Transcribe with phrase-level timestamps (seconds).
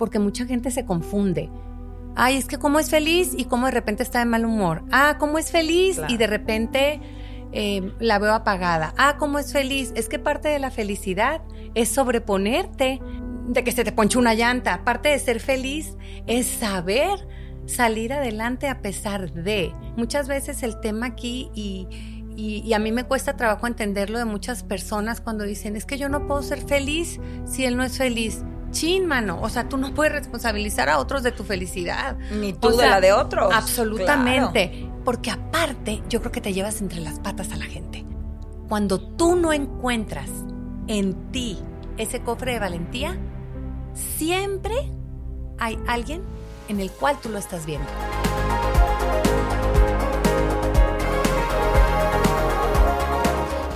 [0.00, 1.50] porque mucha gente se confunde.
[2.16, 4.82] Ay, es que cómo es feliz y cómo de repente está de mal humor.
[4.90, 7.00] Ah, cómo es feliz y de repente
[7.52, 8.94] eh, la veo apagada.
[8.96, 9.92] Ah, cómo es feliz.
[9.96, 11.42] Es que parte de la felicidad
[11.74, 12.98] es sobreponerte
[13.46, 14.84] de que se te ponche una llanta.
[14.84, 17.28] Parte de ser feliz es saber
[17.66, 19.70] salir adelante a pesar de.
[19.98, 21.86] Muchas veces el tema aquí y,
[22.36, 26.08] y, a mí me cuesta trabajo entenderlo de muchas personas cuando dicen, es que yo
[26.08, 28.42] no puedo ser feliz si él no es feliz.
[28.70, 29.38] Chin, mano.
[29.42, 32.16] O sea, tú no puedes responsabilizar a otros de tu felicidad.
[32.32, 33.52] Ni tú de la de otros.
[33.52, 34.88] Absolutamente.
[35.04, 38.04] Porque aparte, yo creo que te llevas entre las patas a la gente.
[38.68, 40.28] Cuando tú no encuentras
[40.86, 41.58] en ti
[41.96, 43.18] ese cofre de valentía,
[43.94, 44.74] siempre
[45.58, 46.22] hay alguien
[46.68, 47.88] en el cual tú lo estás viendo.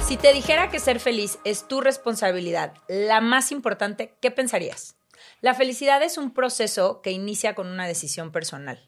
[0.06, 4.96] Si te dijera que ser feliz es tu responsabilidad, la más importante, ¿qué pensarías?
[5.40, 8.86] La felicidad es un proceso que inicia con una decisión personal.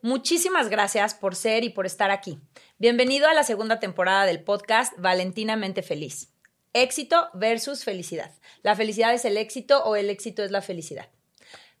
[0.00, 2.40] Muchísimas gracias por ser y por estar aquí.
[2.78, 6.32] Bienvenido a la segunda temporada del podcast Valentinamente Feliz.
[6.72, 8.32] Éxito versus felicidad.
[8.62, 11.10] ¿La felicidad es el éxito o el éxito es la felicidad?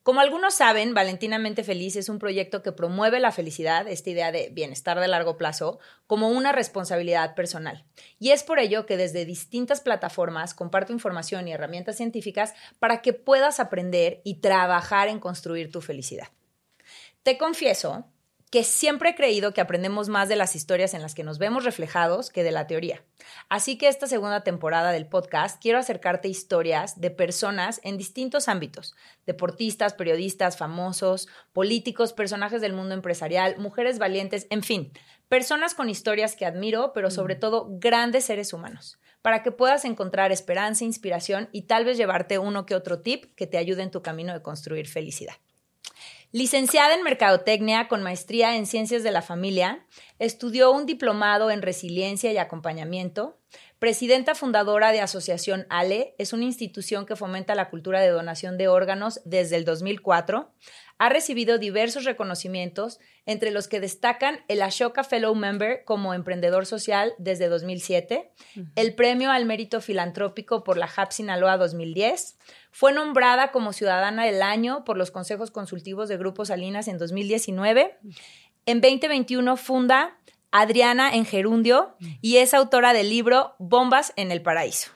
[0.04, 4.50] Como algunos saben, Valentinamente Feliz es un proyecto que promueve la felicidad, esta idea de
[4.52, 7.86] bienestar de largo plazo, como una responsabilidad personal.
[8.18, 13.14] Y es por ello que desde distintas plataformas comparto información y herramientas científicas para que
[13.14, 16.28] puedas aprender y trabajar en construir tu felicidad.
[17.22, 18.04] Te confieso
[18.50, 21.64] que siempre he creído que aprendemos más de las historias en las que nos vemos
[21.64, 23.02] reflejados que de la teoría.
[23.48, 28.94] Así que esta segunda temporada del podcast quiero acercarte historias de personas en distintos ámbitos,
[29.26, 34.92] deportistas, periodistas, famosos, políticos, personajes del mundo empresarial, mujeres valientes, en fin,
[35.28, 37.40] personas con historias que admiro, pero sobre mm.
[37.40, 42.66] todo grandes seres humanos, para que puedas encontrar esperanza, inspiración y tal vez llevarte uno
[42.66, 45.34] que otro tip que te ayude en tu camino de construir felicidad.
[46.34, 49.86] Licenciada en Mercadotecnia con maestría en Ciencias de la Familia,
[50.18, 53.38] estudió un diplomado en Resiliencia y Acompañamiento.
[53.78, 58.68] Presidenta fundadora de Asociación ALE, es una institución que fomenta la cultura de donación de
[58.68, 60.54] órganos desde el 2004.
[60.98, 67.14] Ha recibido diversos reconocimientos, entre los que destacan el Ashoka Fellow Member como emprendedor social
[67.18, 68.30] desde 2007,
[68.76, 72.38] el Premio al Mérito Filantrópico por la HAP Sinaloa 2010,
[72.70, 77.98] fue nombrada como Ciudadana del Año por los Consejos Consultivos de Grupo Salinas en 2019.
[78.66, 80.16] En 2021 funda
[80.56, 84.92] Adriana en Gerundio y es autora del libro Bombas en el Paraíso.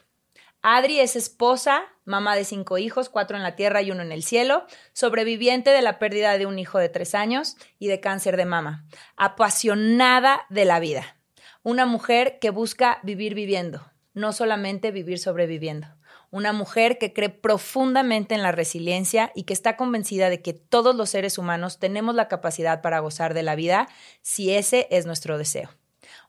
[0.62, 4.22] Adri es esposa, mamá de cinco hijos, cuatro en la tierra y uno en el
[4.22, 8.44] cielo, sobreviviente de la pérdida de un hijo de tres años y de cáncer de
[8.44, 8.86] mama,
[9.16, 11.16] apasionada de la vida,
[11.64, 15.88] una mujer que busca vivir viviendo, no solamente vivir sobreviviendo,
[16.30, 20.94] una mujer que cree profundamente en la resiliencia y que está convencida de que todos
[20.94, 23.88] los seres humanos tenemos la capacidad para gozar de la vida
[24.22, 25.70] si ese es nuestro deseo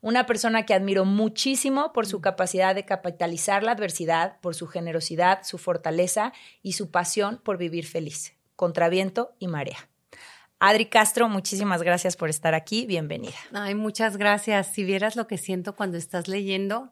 [0.02, 5.44] una persona que admiro muchísimo por su capacidad de capitalizar la adversidad, por su generosidad,
[5.44, 9.90] su fortaleza y su pasión por vivir feliz, contra viento y marea.
[10.60, 12.86] Adri Castro, muchísimas gracias por estar aquí.
[12.86, 13.36] Bienvenida.
[13.54, 14.68] Ay, muchas gracias.
[14.68, 16.92] Si vieras lo que siento cuando estás leyendo,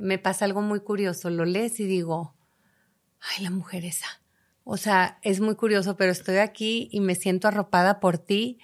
[0.00, 1.30] me pasa algo muy curioso.
[1.30, 2.34] Lo lees y digo,
[3.20, 4.06] ay, la mujer esa.
[4.64, 8.58] O sea, es muy curioso, pero estoy aquí y me siento arropada por ti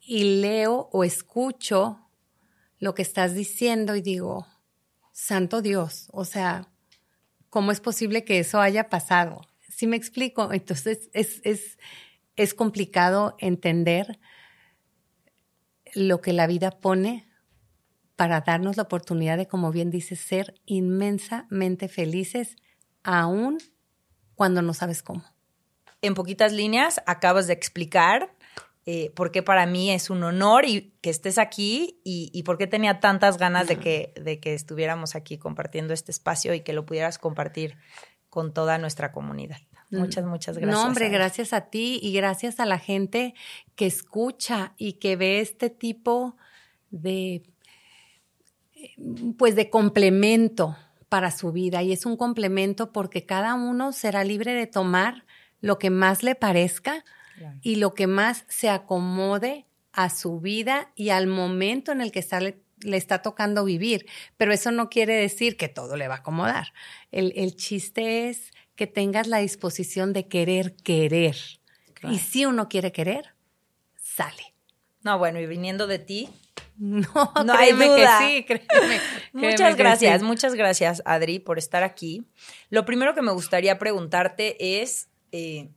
[0.00, 2.10] y leo o escucho
[2.78, 4.46] lo que estás diciendo y digo,
[5.12, 6.68] santo Dios, o sea,
[7.48, 9.42] ¿cómo es posible que eso haya pasado?
[9.68, 11.78] Si me explico, entonces es, es,
[12.36, 14.18] es complicado entender
[15.94, 17.29] lo que la vida pone
[18.20, 22.56] para darnos la oportunidad de, como bien dices, ser inmensamente felices,
[23.02, 23.56] aún
[24.34, 25.24] cuando no sabes cómo.
[26.02, 28.36] En poquitas líneas, acabas de explicar
[28.84, 32.58] eh, por qué para mí es un honor y que estés aquí y, y por
[32.58, 36.74] qué tenía tantas ganas de que, de que estuviéramos aquí compartiendo este espacio y que
[36.74, 37.78] lo pudieras compartir
[38.28, 39.62] con toda nuestra comunidad.
[39.88, 39.98] Mm.
[39.98, 40.78] Muchas, muchas gracias.
[40.78, 43.32] No, hombre, gracias a ti y gracias a la gente
[43.76, 46.36] que escucha y que ve este tipo
[46.90, 47.44] de,
[49.36, 50.76] pues de complemento
[51.08, 51.82] para su vida.
[51.82, 55.24] Y es un complemento porque cada uno será libre de tomar
[55.60, 57.04] lo que más le parezca
[57.62, 62.24] y lo que más se acomode a su vida y al momento en el que
[62.40, 64.06] le, está tocando vivir.
[64.36, 66.72] Pero eso no quiere decir que todo le va a acomodar.
[67.10, 71.36] El, el chiste es que tengas la disposición de querer querer.
[72.08, 73.34] Y si uno quiere querer,
[73.96, 74.54] sale.
[75.02, 76.28] No, bueno, y viniendo de ti,
[76.78, 78.18] no, no hay duda.
[78.18, 79.00] que sí, créeme.
[79.32, 82.24] muchas gracias, muchas gracias, Adri, por estar aquí.
[82.68, 85.70] Lo primero que me gustaría preguntarte es eh,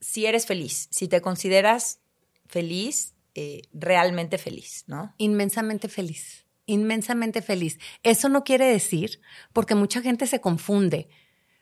[0.00, 2.00] si eres feliz, si te consideras
[2.46, 5.14] feliz, eh, realmente feliz, ¿no?
[5.16, 7.78] Inmensamente feliz, inmensamente feliz.
[8.02, 9.20] Eso no quiere decir,
[9.52, 11.08] porque mucha gente se confunde.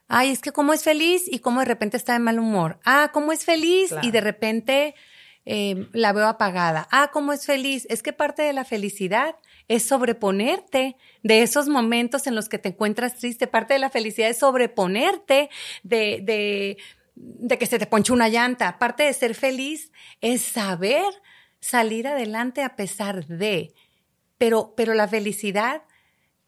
[0.09, 2.79] Ay, es que cómo es feliz y cómo de repente está de mal humor.
[2.85, 4.95] Ah, cómo es feliz y de repente
[5.45, 6.89] eh, la veo apagada.
[6.91, 7.87] Ah, cómo es feliz.
[7.91, 9.37] Es que parte de la felicidad
[9.69, 13.47] es sobreponerte de esos momentos en los que te encuentras triste.
[13.47, 15.51] Parte de la felicidad es sobreponerte
[15.83, 16.77] de, de,
[17.15, 18.79] de que se te ponche una llanta.
[18.79, 21.05] Parte de ser feliz es saber
[21.61, 23.75] salir adelante a pesar de.
[24.39, 25.83] Pero, pero la felicidad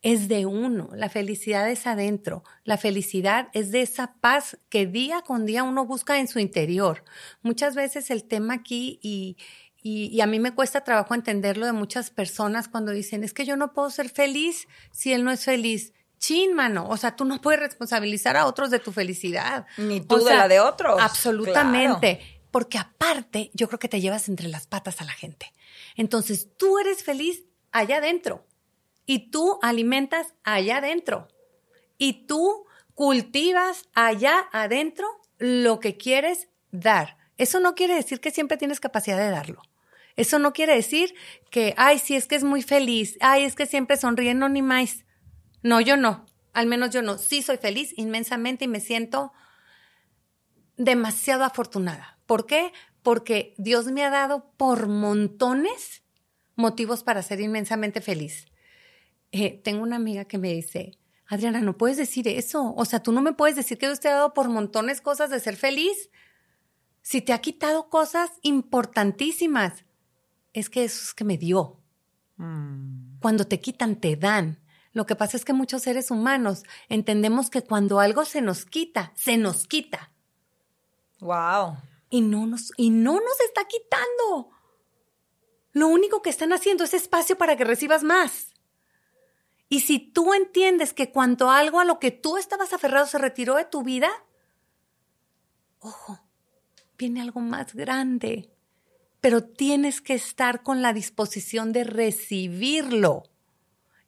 [0.04, 5.22] es de uno, la felicidad es adentro, la felicidad es de esa paz que día
[5.22, 7.02] con día uno busca en su interior.
[7.40, 9.38] Muchas veces el tema aquí y,
[9.82, 13.56] y, a mí me cuesta trabajo entenderlo de muchas personas cuando dicen, es que yo
[13.56, 15.94] no puedo ser feliz si él no es feliz.
[16.18, 16.86] Chin, mano.
[16.90, 19.66] O sea, tú no puedes responsabilizar a otros de tu felicidad.
[19.78, 21.00] Ni tú de la de otros.
[21.00, 22.20] Absolutamente.
[22.50, 25.54] Porque aparte, yo creo que te llevas entre las patas a la gente.
[25.96, 27.42] Entonces, tú eres feliz
[27.72, 28.46] allá adentro
[29.06, 31.28] y tú alimentas allá adentro.
[31.98, 35.06] Y tú cultivas allá adentro
[35.38, 37.16] lo que quieres dar.
[37.36, 39.62] Eso no quiere decir que siempre tienes capacidad de darlo.
[40.16, 41.14] Eso no quiere decir
[41.50, 45.04] que, ay, sí, es que es muy feliz, ay, es que siempre sonríe, ni más.
[45.62, 46.26] No, yo no.
[46.52, 47.18] Al menos yo no.
[47.18, 49.32] Sí soy feliz inmensamente y me siento
[50.76, 52.18] demasiado afortunada.
[52.26, 52.72] ¿Por qué?
[53.02, 56.04] Porque Dios me ha dado por montones
[56.54, 58.46] motivos para ser inmensamente feliz.
[59.36, 60.96] Eh, tengo una amiga que me dice,
[61.26, 62.72] Adriana, no puedes decir eso.
[62.76, 65.28] O sea, tú no me puedes decir que Dios te ha dado por montones cosas
[65.28, 66.08] de ser feliz.
[67.02, 69.84] Si te ha quitado cosas importantísimas,
[70.52, 71.80] es que eso es que me dio.
[72.36, 73.18] Mm.
[73.18, 74.60] Cuando te quitan, te dan.
[74.92, 79.10] Lo que pasa es que muchos seres humanos entendemos que cuando algo se nos quita,
[79.16, 80.12] se nos quita.
[81.18, 81.78] Wow.
[82.08, 84.50] Y no nos, y no nos está quitando.
[85.72, 88.53] Lo único que están haciendo es espacio para que recibas más.
[89.68, 93.56] Y si tú entiendes que cuanto algo a lo que tú estabas aferrado se retiró
[93.56, 94.10] de tu vida,
[95.80, 96.20] ojo,
[96.98, 98.50] viene algo más grande.
[99.20, 103.24] Pero tienes que estar con la disposición de recibirlo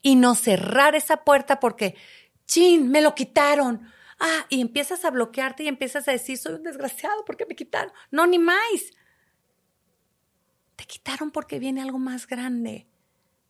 [0.03, 1.97] y no cerrar esa puerta porque,
[2.45, 3.89] chin, me lo quitaron.
[4.21, 7.93] Ah, y empiezas a bloquearte y empiezas a decir, soy un desgraciado porque me quitaron.
[8.11, 8.93] No, ni más.
[10.77, 12.87] Te quitaron porque viene algo más grande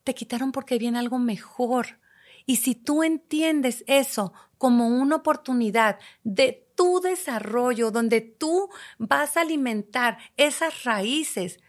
[0.07, 1.99] te quitaron porque viene algo mejor.
[2.45, 8.69] Y si tú entiendes eso como una oportunidad de tu desarrollo, donde tú
[8.99, 11.59] vas a alimentar esas raíces,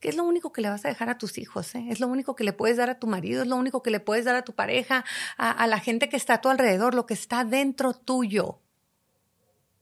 [0.00, 1.84] que es lo único que le vas a dejar a tus hijos, ¿eh?
[1.90, 4.00] es lo único que le puedes dar a tu marido, es lo único que le
[4.00, 5.04] puedes dar a tu pareja,
[5.36, 8.62] a, a la gente que está a tu alrededor, lo que está dentro tuyo.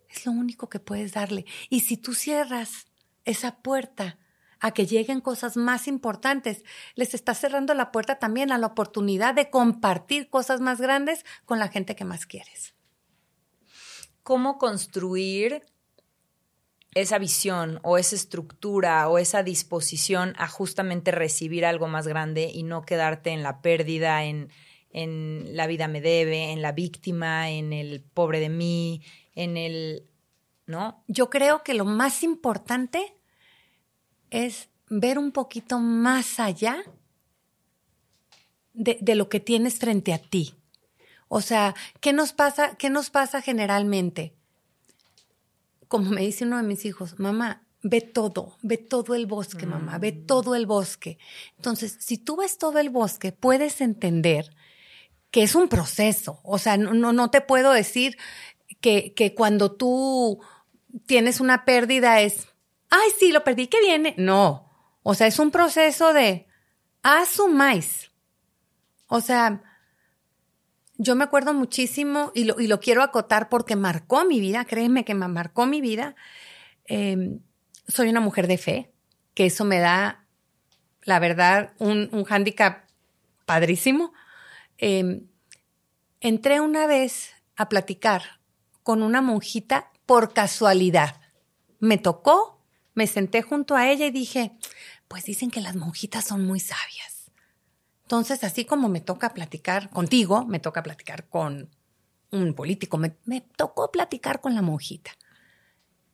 [0.09, 1.47] Es lo único que puedes darle.
[1.71, 2.89] Y si tú cierras
[3.25, 4.19] esa puerta,
[4.65, 6.65] a que lleguen cosas más importantes.
[6.95, 11.59] Les está cerrando la puerta también a la oportunidad de compartir cosas más grandes con
[11.59, 12.75] la gente que más quieres.
[14.23, 15.67] ¿Cómo construir
[16.95, 22.63] esa visión o esa estructura o esa disposición a justamente recibir algo más grande y
[22.63, 24.49] no quedarte en la pérdida, en,
[24.89, 29.03] en la vida me debe, en la víctima, en el pobre de mí,
[29.35, 30.09] en el...
[30.67, 31.05] ¿No?
[31.07, 33.15] Yo creo que lo más importante
[34.35, 36.83] es ver un poquito más allá
[38.73, 40.57] de, lo que tienes frente a ti.
[41.29, 44.35] O sea, ¿qué nos pasa, qué nos pasa generalmente?
[45.87, 49.99] Como me dice uno de mis hijos, mamá, ve todo, ve todo el bosque, mamá,
[49.99, 50.27] ve mm.
[50.27, 51.19] todo el bosque.
[51.57, 54.51] Entonces, si tú ves todo el bosque, puedes entender
[55.31, 56.41] que es un proceso.
[56.43, 58.19] O sea, no, no te puedo decir
[58.81, 60.41] que, que cuando tú
[61.07, 62.49] tienes una pérdida es,
[62.95, 64.15] ay, sí, lo perdí, ¿qué viene?
[64.19, 64.71] No.
[65.03, 66.47] O sea, es un proceso de
[67.03, 68.11] asumáis.
[69.09, 69.63] O sea,
[70.97, 75.05] yo me acuerdo muchísimo y lo, y lo, quiero acotar porque marcó mi vida, créeme
[75.05, 76.15] que me marcó mi vida.
[76.87, 77.41] Em,
[77.89, 78.93] soy una mujer de fe,
[79.35, 80.25] que eso me da,
[81.03, 82.89] la verdad, un, un hándicap
[83.45, 84.13] padrísimo.
[84.79, 85.27] Em,
[86.21, 88.41] entré una vez a platicar
[88.83, 91.21] con una monjita por casualidad.
[91.81, 92.54] Me tocó
[92.95, 94.57] me senté junto a ella y dije,
[95.09, 97.31] pues dicen que las monjitas son muy sabias.
[98.03, 101.71] Entonces, así como me toca platicar contigo, me toca platicar con
[102.31, 105.13] un político, me, tocó platicar con la monjita.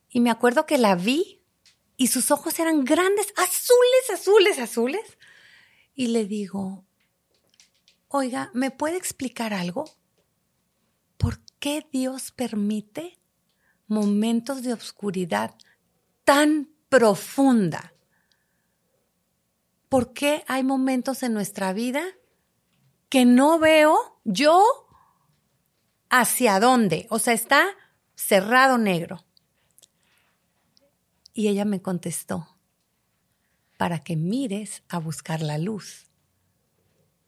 [0.09, 1.43] Y me acuerdo que la vi
[1.97, 5.17] y sus ojos eran grandes, azules, azules, azules.
[5.93, 6.85] Y le digo,
[8.07, 9.85] oiga, ¿me puede explicar algo?
[11.17, 13.19] ¿Por qué Dios permite
[13.87, 15.55] momentos de oscuridad
[16.23, 17.93] tan profunda?
[19.87, 22.03] ¿Por qué hay momentos en nuestra vida
[23.07, 24.61] que no veo yo
[26.09, 27.07] hacia dónde?
[27.09, 27.65] O sea, está
[28.13, 29.25] cerrado negro.
[31.33, 32.57] Y ella me contestó,
[33.77, 36.07] para que mires a buscar la luz.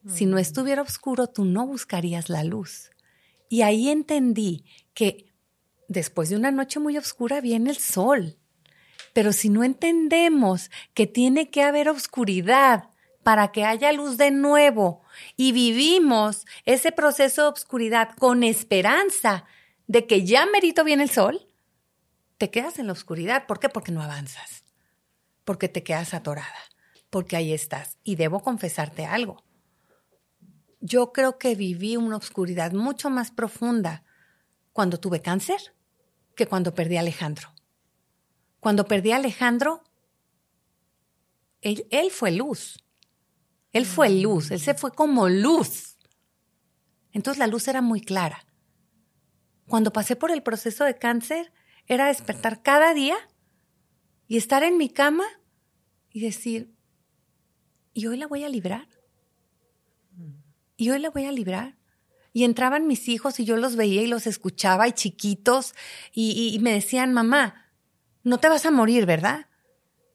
[0.07, 0.39] Si no mm.
[0.39, 2.91] estuviera oscuro, tú no buscarías la luz.
[3.47, 5.33] Y ahí entendí que
[5.87, 8.37] después de una noche muy oscura viene el sol.
[9.13, 12.89] Pero si no entendemos que tiene que haber oscuridad
[13.23, 15.01] para que haya luz de nuevo
[15.37, 19.45] y vivimos ese proceso de oscuridad con esperanza
[19.87, 21.47] de que ya merito viene el sol,
[22.37, 23.45] te quedas en la oscuridad.
[23.45, 23.69] ¿Por qué?
[23.69, 24.65] Porque no avanzas.
[25.45, 26.47] Porque te quedas atorada.
[27.09, 27.97] Porque ahí estás.
[28.03, 29.43] Y debo confesarte algo
[30.83, 34.03] yo creo que viví una oscuridad mucho más profunda
[34.73, 35.73] cuando tuve cáncer
[36.35, 37.52] que cuando perdí a Alejandro.
[38.63, 39.83] Cuando perdí a Alejandro,
[41.59, 42.81] él, fue luz.
[43.73, 44.21] Él fue mm.
[44.21, 45.97] luz, él se fue como luz.
[47.11, 48.45] Entonces la luz era muy clara.
[49.67, 51.51] Cuando pasé por el proceso de cáncer,
[51.87, 53.17] era despertar cada día
[54.29, 55.25] y estar en mi cama
[56.09, 56.73] y decir,
[57.93, 58.87] ¿y hoy la voy a librar?
[60.77, 61.75] y hoy la voy a librar.
[62.31, 65.75] Y entraban mis hijos y yo los veía y los escuchaba y chiquitos
[66.13, 67.62] y, me decían, mamá,
[68.23, 69.47] no te vas a morir, ¿verdad?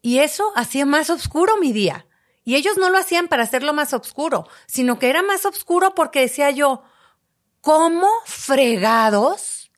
[0.02, 2.06] Y eso hacía más oscuro mi día.
[2.44, 6.20] Y ellos no lo hacían para hacerlo más oscuro, sino que era más oscuro porque
[6.20, 6.82] decía yo,
[7.60, 9.70] ¿cómo fregados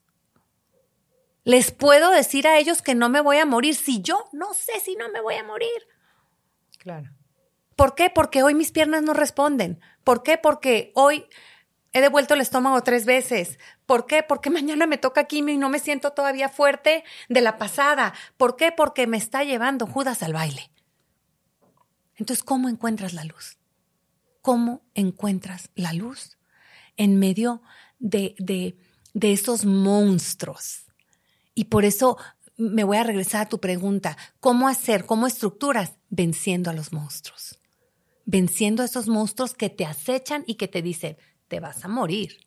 [1.42, 4.78] les puedo decir a ellos que no me voy a morir si yo no sé
[4.84, 5.88] si no me voy a morir?
[6.78, 7.10] Claro.
[7.74, 8.10] ¿Por qué?
[8.10, 9.80] Porque hoy mis piernas no responden.
[10.04, 10.38] ¿Por qué?
[10.38, 11.26] Porque hoy
[11.92, 13.58] he devuelto el estómago tres veces.
[13.86, 14.22] ¿Por qué?
[14.22, 18.14] Porque mañana me toca quimio y no me siento todavía fuerte de la pasada.
[18.36, 18.72] ¿Por qué?
[18.72, 20.70] Porque me está llevando Judas al baile.
[22.16, 23.58] Entonces, ¿cómo encuentras la luz?
[24.42, 26.38] ¿Cómo encuentras la luz
[26.96, 27.62] en medio
[27.98, 28.76] de, de,
[29.14, 30.84] de esos monstruos?
[31.54, 32.18] Y por eso
[32.56, 34.18] me voy a regresar a tu pregunta.
[34.38, 35.06] ¿Cómo hacer?
[35.06, 35.94] ¿Cómo estructuras?
[36.10, 37.60] Venciendo a los monstruos
[38.30, 41.16] venciendo a esos monstruos que te acechan y que te dicen,
[41.50, 42.46] te vas a morir.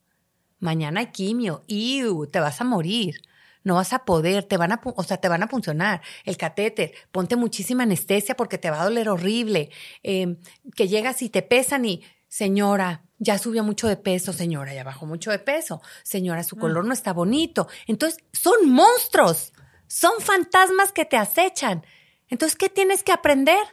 [0.60, 2.26] Mañana hay quimio, ¡Iu!
[2.28, 3.22] te vas a morir.
[3.64, 6.02] No vas a poder, te van a, o sea, te van a funcionar.
[6.24, 9.70] El catéter, ponte muchísima anestesia porque te va a doler horrible.
[10.04, 10.38] Em,
[10.76, 15.06] que llegas y te pesan y, señora, ya subió mucho de peso, señora, ya bajó
[15.06, 15.82] mucho de peso.
[16.04, 16.88] Señora, su color mm.
[16.88, 17.68] no está bonito.
[17.88, 19.54] Entonces, son monstruos,
[19.88, 21.86] son fantasmas que te acechan.
[22.30, 23.64] Entonces, ¿qué tienes que aprender?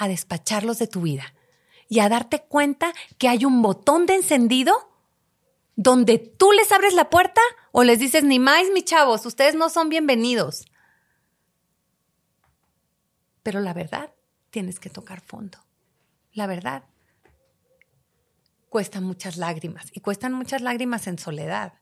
[0.00, 1.34] a despacharlos de tu vida
[1.88, 4.88] y a darte cuenta que hay un botón de encendido
[5.74, 7.40] donde tú les abres la puerta
[7.72, 10.66] o les dices, ni más, mis chavos, ustedes no son bienvenidos.
[13.42, 14.12] Pero la verdad,
[14.50, 15.58] tienes que tocar fondo.
[16.32, 16.84] La verdad,
[18.68, 21.74] cuesta muchas lágrimas y cuestan muchas lágrimas en soledad.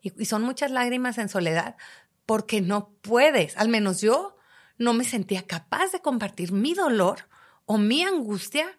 [0.00, 1.76] Y, y son muchas lágrimas en soledad
[2.24, 4.36] porque no puedes, al menos yo
[4.78, 7.28] no me sentía capaz de compartir mi dolor
[7.66, 8.76] o mi angustia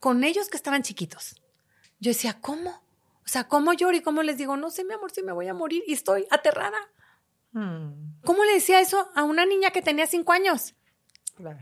[0.00, 1.36] con ellos que estaban chiquitos.
[2.00, 2.70] Yo decía, ¿cómo?
[3.24, 5.46] O sea, ¿cómo lloro y cómo les digo, no sé, mi amor, si me voy
[5.46, 6.78] a morir y estoy aterrada?
[7.52, 8.18] Hmm.
[8.24, 10.74] ¿Cómo le decía eso a una niña que tenía cinco años?
[11.36, 11.60] Claro.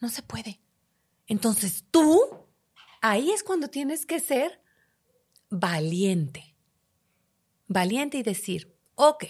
[0.00, 0.60] No se puede.
[1.26, 2.20] Entonces tú,
[3.00, 4.60] ahí es cuando tienes que ser
[5.50, 6.56] valiente.
[7.68, 9.24] Valiente y decir, ok,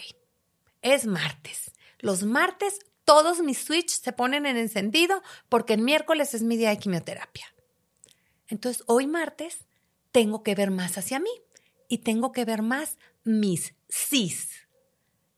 [0.81, 1.71] es martes.
[1.99, 6.69] Los martes todos mis switches se ponen en encendido porque el miércoles es mi día
[6.69, 7.47] de quimioterapia.
[8.49, 9.65] Entonces, hoy martes
[10.11, 11.31] tengo que ver más hacia mí
[11.87, 14.49] y tengo que ver más mis sís.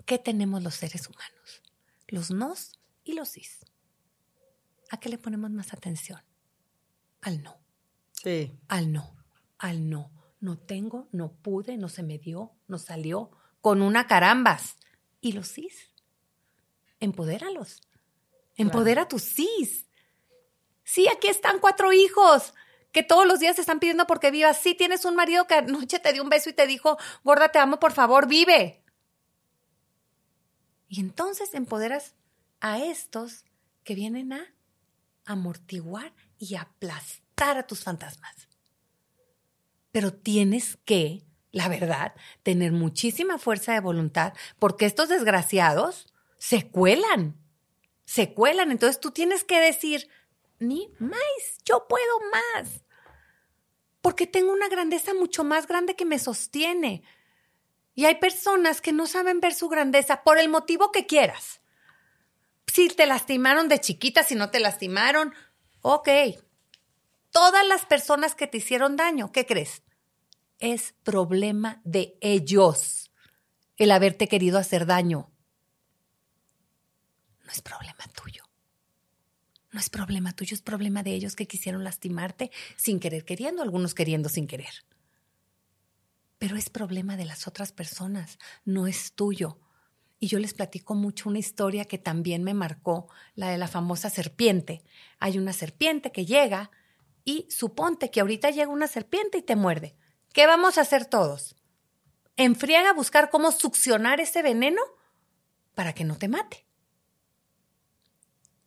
[0.05, 1.61] ¿Qué tenemos los seres humanos?
[2.07, 3.59] Los nos y los sís.
[4.89, 6.21] ¿A qué le ponemos más atención?
[7.21, 7.59] Al no.
[8.11, 8.57] Sí.
[8.67, 9.15] Al no.
[9.59, 10.11] Al no.
[10.39, 13.29] No tengo, no pude, no se me dio, no salió.
[13.61, 14.75] Con una carambas.
[15.21, 15.91] ¿Y los sís?
[17.01, 17.81] empodéralos.
[18.55, 19.87] Empodera a tus sís.
[20.83, 22.53] Sí, aquí están cuatro hijos
[22.91, 24.57] que todos los días te están pidiendo porque vivas.
[24.57, 27.59] Sí, tienes un marido que anoche te dio un beso y te dijo, gorda, te
[27.59, 28.83] amo, por favor, vive.
[30.87, 32.15] Y entonces empoderas
[32.59, 33.45] a estos
[33.83, 34.53] que vienen a
[35.25, 38.47] amortiguar y aplastar a tus fantasmas.
[39.91, 47.37] Pero tienes que, la verdad, tener muchísima fuerza de voluntad porque estos desgraciados se cuelan,
[48.05, 48.71] se cuelan.
[48.71, 50.09] Entonces tú tienes que decir,
[50.61, 52.83] ni más, yo puedo más.
[54.01, 57.03] Porque tengo una grandeza mucho más grande que me sostiene.
[57.93, 61.61] Y hay personas que no saben ver su grandeza por el motivo que quieras.
[62.67, 65.33] Si te lastimaron de chiquita, si no te lastimaron,
[65.81, 66.09] ok.
[67.31, 69.83] Todas las personas que te hicieron daño, ¿qué crees?
[70.59, 73.11] Es problema de ellos
[73.77, 75.31] el haberte querido hacer daño.
[77.43, 78.50] No es problema tuyo.
[79.71, 83.93] No es problema tuyo, es problema de ellos que quisieron lastimarte sin querer queriendo, algunos
[83.93, 84.85] queriendo sin querer.
[86.37, 89.59] Pero es problema de las otras personas, no es tuyo.
[90.19, 94.09] Y yo les platico mucho una historia que también me marcó, la de la famosa
[94.09, 94.83] serpiente.
[95.19, 96.69] Hay una serpiente que llega
[97.23, 99.95] y suponte que ahorita llega una serpiente y te muerde.
[100.33, 101.55] ¿Qué vamos a hacer todos?
[102.35, 104.81] Enfriega a buscar cómo succionar ese veneno
[105.75, 106.65] para que no te mate.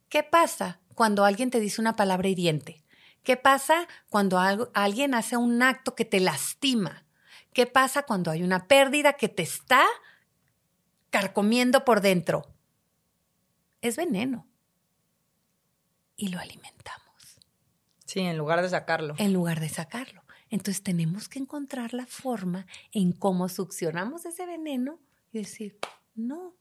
[0.08, 2.82] ¿Qué pasa cuando alguien te dice una palabra hiriente?
[3.22, 7.04] ¿Qué pasa cuando alguien hace un acto que te lastima?
[7.52, 9.84] ¿Qué pasa cuando hay una pérdida que te está
[11.10, 12.52] carcomiendo por dentro?
[13.80, 14.46] Es veneno.
[16.16, 17.40] Y lo alimentamos.
[18.04, 19.14] Sí, en lugar de sacarlo.
[19.18, 20.22] En lugar de sacarlo.
[20.50, 25.00] Entonces tenemos que encontrar la forma en cómo succionamos ese veneno
[25.32, 25.78] y decir,
[26.14, 26.54] no.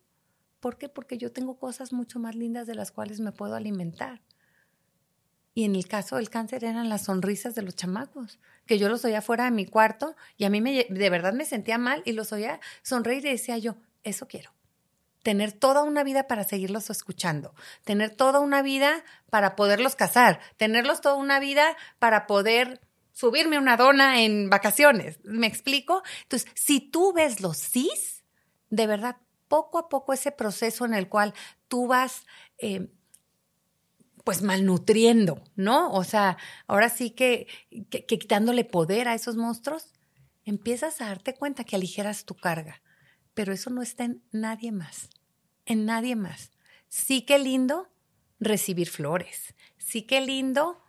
[0.64, 0.88] ¿Por qué?
[0.88, 4.22] Porque yo tengo cosas mucho más lindas de las cuales me puedo alimentar.
[5.54, 9.04] Y en el caso del cáncer eran las sonrisas de los chamacos, que yo los
[9.04, 12.14] oía fuera de mi cuarto y a mí me, de verdad me sentía mal y
[12.14, 14.54] los oía sonreír y decía yo, eso quiero.
[15.22, 17.54] Tener toda una vida para seguirlos escuchando,
[17.84, 22.80] tener toda una vida para poderlos casar, tenerlos toda una vida para poder
[23.12, 25.20] subirme una dona en vacaciones.
[25.26, 26.04] ¿Me explico?
[26.22, 28.24] Entonces, si tú ves los sís,
[28.70, 29.18] de verdad,
[29.54, 31.36] poco a poco ese proceso en el cual
[31.68, 32.26] tú vas
[32.58, 32.88] eh,
[34.24, 35.92] pues malnutriendo, ¿no?
[35.92, 37.46] O sea, ahora sí que,
[38.08, 39.94] quitándole poder a esos monstruos,
[40.44, 42.82] empiezas a darte cuenta que aligeras tu carga,
[43.36, 45.12] pero eso no está en nadie más,
[45.68, 46.50] en nadie más.
[46.90, 47.92] Sí que lindo
[48.40, 50.82] recibir flores, sí que lindo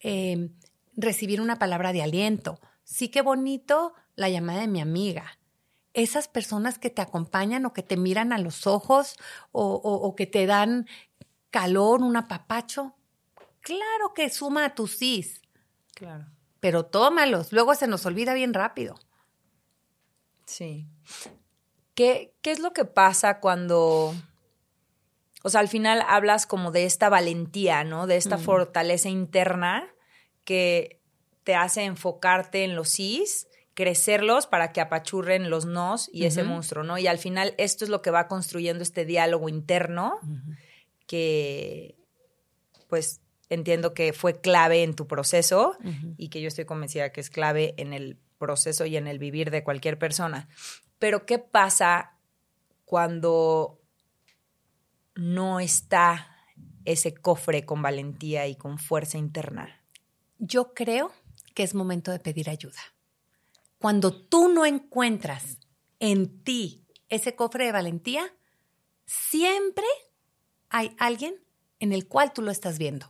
[0.00, 0.54] em,
[0.96, 5.38] recibir una palabra de aliento, sí que bonito la llamada de mi amiga.
[5.96, 9.16] Esas personas que te acompañan o que te miran a los ojos
[9.50, 10.86] o que te dan
[11.50, 12.94] calor, un apapacho,
[13.62, 15.40] claro que suma a tus sís.
[15.94, 16.26] Claro.
[16.60, 18.98] Pero tómalos, luego se nos olvida bien rápido.
[20.44, 20.86] Sí.
[21.94, 24.14] ¿Qué, ¿Qué es lo que pasa cuando,
[25.42, 28.06] o sea, al final hablas como de esta valentía, ¿no?
[28.06, 28.40] De esta mm.
[28.40, 29.88] fortaleza interna
[30.44, 31.00] que
[31.42, 36.82] te hace enfocarte en los sís, crecerlos para que apachurren los nos y ese monstruo,
[36.82, 36.96] ¿no?
[36.96, 40.18] Y al final esto es lo que va construyendo este diálogo interno
[41.06, 41.94] que
[42.88, 45.76] pues entiendo que fue clave en tu proceso
[46.16, 49.50] y que yo estoy convencida que es clave en el proceso y en el vivir
[49.50, 50.48] de cualquier persona.
[50.98, 52.16] Pero ¿qué pasa
[52.86, 53.78] cuando
[55.14, 56.34] no está
[56.86, 59.82] ese cofre con valentía y con fuerza interna?
[60.38, 61.12] Yo creo
[61.52, 62.80] que es momento de pedir ayuda.
[63.78, 65.58] Cuando tú no encuentras
[66.00, 68.34] en ti ese cofre de valentía,
[69.04, 69.84] siempre
[70.68, 71.34] hay alguien
[71.78, 73.06] en el cual tú lo estás viendo.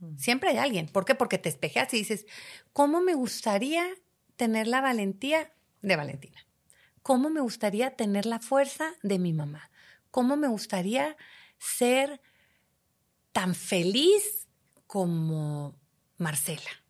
[0.00, 0.16] Mm.
[0.16, 0.88] Siempre hay alguien.
[0.88, 1.14] ¿Por qué?
[1.14, 2.26] Porque te espejeas y dices,
[2.72, 3.86] ¿cómo me gustaría
[4.36, 6.46] tener la valentía de Valentina?
[7.02, 9.70] ¿Cómo me gustaría tener la fuerza de mi mamá?
[10.10, 11.16] ¿Cómo me gustaría
[11.58, 12.20] ser
[13.32, 14.48] tan feliz
[14.86, 15.78] como
[16.18, 16.81] Marcela?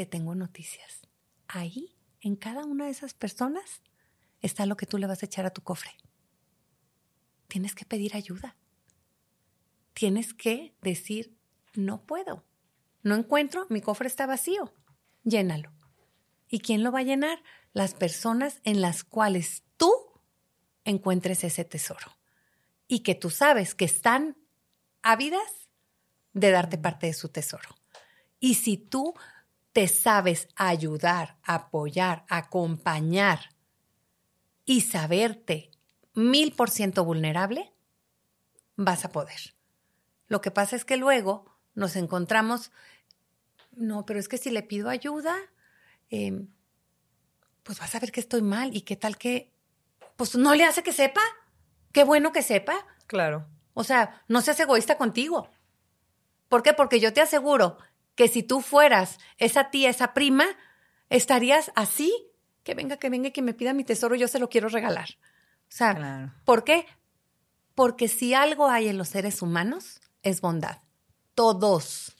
[0.00, 1.02] Te tengo noticias.
[1.46, 3.82] Ahí, en cada una de esas personas,
[4.40, 5.90] está lo que tú le vas a echar a tu cofre
[7.50, 8.56] tienes que pedir ayuda.
[9.92, 11.36] Tienes que decir,
[11.74, 12.46] no puedo,
[13.02, 14.72] no encuentro, mi cofre está vacío,
[15.24, 15.70] llénalo.
[16.48, 17.42] ¿Y quién lo va a llenar?
[17.74, 19.92] Las personas en las cuales tú
[20.84, 22.16] encuentres ese tesoro
[22.88, 24.38] y que tú sabes que están
[25.02, 25.68] ávidas
[26.32, 27.76] de darte parte de su tesoro.
[28.38, 29.12] Y si tú
[29.72, 33.54] te sabes ayudar, apoyar, acompañar
[34.64, 35.70] y saberte
[36.14, 37.72] mil por ciento vulnerable,
[38.76, 39.54] vas a poder.
[40.26, 42.72] Lo que pasa es que luego nos encontramos,
[43.72, 45.36] no, pero es que si le pido ayuda,
[46.08, 46.48] em,
[47.62, 49.52] pues vas a ver que estoy mal y qué tal que,
[50.16, 51.22] pues no le hace que sepa.
[51.92, 52.74] Qué bueno que sepa.
[53.06, 53.46] Claro.
[53.74, 55.50] O sea, no seas egoísta contigo.
[56.48, 56.72] ¿Por qué?
[56.72, 57.78] Porque yo te aseguro
[58.20, 60.44] que si tú fueras esa tía, esa prima,
[61.08, 62.12] estarías así,
[62.64, 65.08] que venga, que venga y que me pida mi tesoro, yo se lo quiero regalar.
[65.62, 66.84] O sea, ¿por qué?
[67.74, 70.82] Porque si algo hay en los seres humanos, es bondad.
[71.34, 72.14] Todos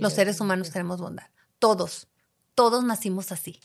[0.00, 1.26] los seres humanos tenemos bondad.
[1.58, 2.06] Todos.
[2.54, 3.58] Todos nacimos así.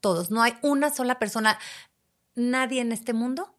[0.00, 0.30] todos.
[0.30, 1.58] No hay una sola persona,
[2.34, 3.54] nadie en este mundo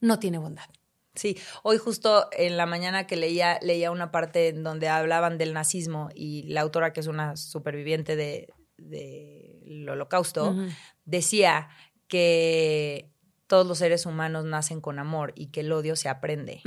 [0.00, 0.70] no tiene bondad.
[1.14, 5.52] Sí, hoy justo en la mañana que leía, leía una parte en donde hablaban del
[5.52, 8.46] nazismo y la autora, que es una superviviente del
[8.78, 10.56] de, holocausto,
[11.04, 11.68] decía
[12.08, 13.10] que
[13.46, 16.62] todos los seres humanos nacen con amor y que el odio se aprende.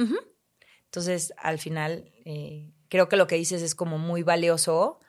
[0.85, 4.99] Entonces, al final, eh, creo que lo que dices es como muy valioso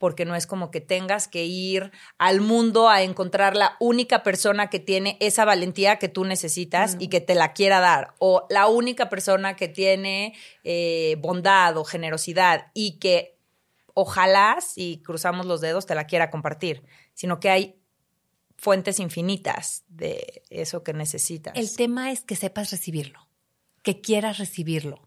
[0.00, 4.70] porque no es como que tengas que ir al mundo a encontrar la única persona
[4.70, 8.66] que tiene esa valentía que tú necesitas y que te la quiera dar, o la
[8.66, 10.34] única persona que tiene
[10.64, 13.36] eh, bondad o generosidad y que
[13.92, 16.82] ojalá, si cruzamos los dedos, te la quiera compartir,
[17.12, 17.78] sino que hay
[18.56, 21.54] fuentes infinitas de eso que necesitas.
[21.58, 23.28] El tema es que sepas recibirlo,
[23.82, 25.06] que quieras recibirlo.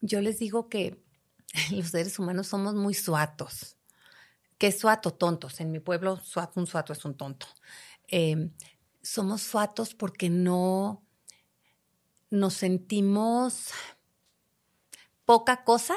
[0.00, 1.03] Yo les digo que
[1.70, 3.76] los seres humanos somos muy suatos.
[4.58, 5.12] ¿Qué suato?
[5.12, 5.60] Tontos.
[5.60, 6.20] En mi pueblo,
[6.54, 7.46] un suato es un tonto.
[8.08, 8.52] Em,
[9.02, 11.04] somos suatos porque no
[12.30, 13.70] nos sentimos
[15.24, 15.96] poca cosa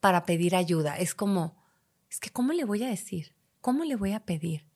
[0.00, 0.96] para pedir ayuda.
[0.98, 1.62] Es como,
[2.10, 3.34] es que ¿cómo le voy a decir?
[3.60, 4.66] ¿Cómo le voy a pedir?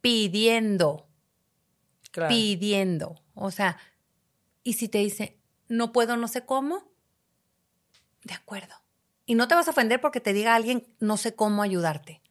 [0.00, 1.08] Pidiendo.
[2.28, 3.22] Pidiendo.
[3.34, 3.78] O sea,
[4.62, 6.91] y si te dice, no puedo, no sé cómo,
[8.24, 8.74] de acuerdo.
[9.24, 12.22] Y no te vas a ofender porque te diga alguien, no sé cómo ayudarte.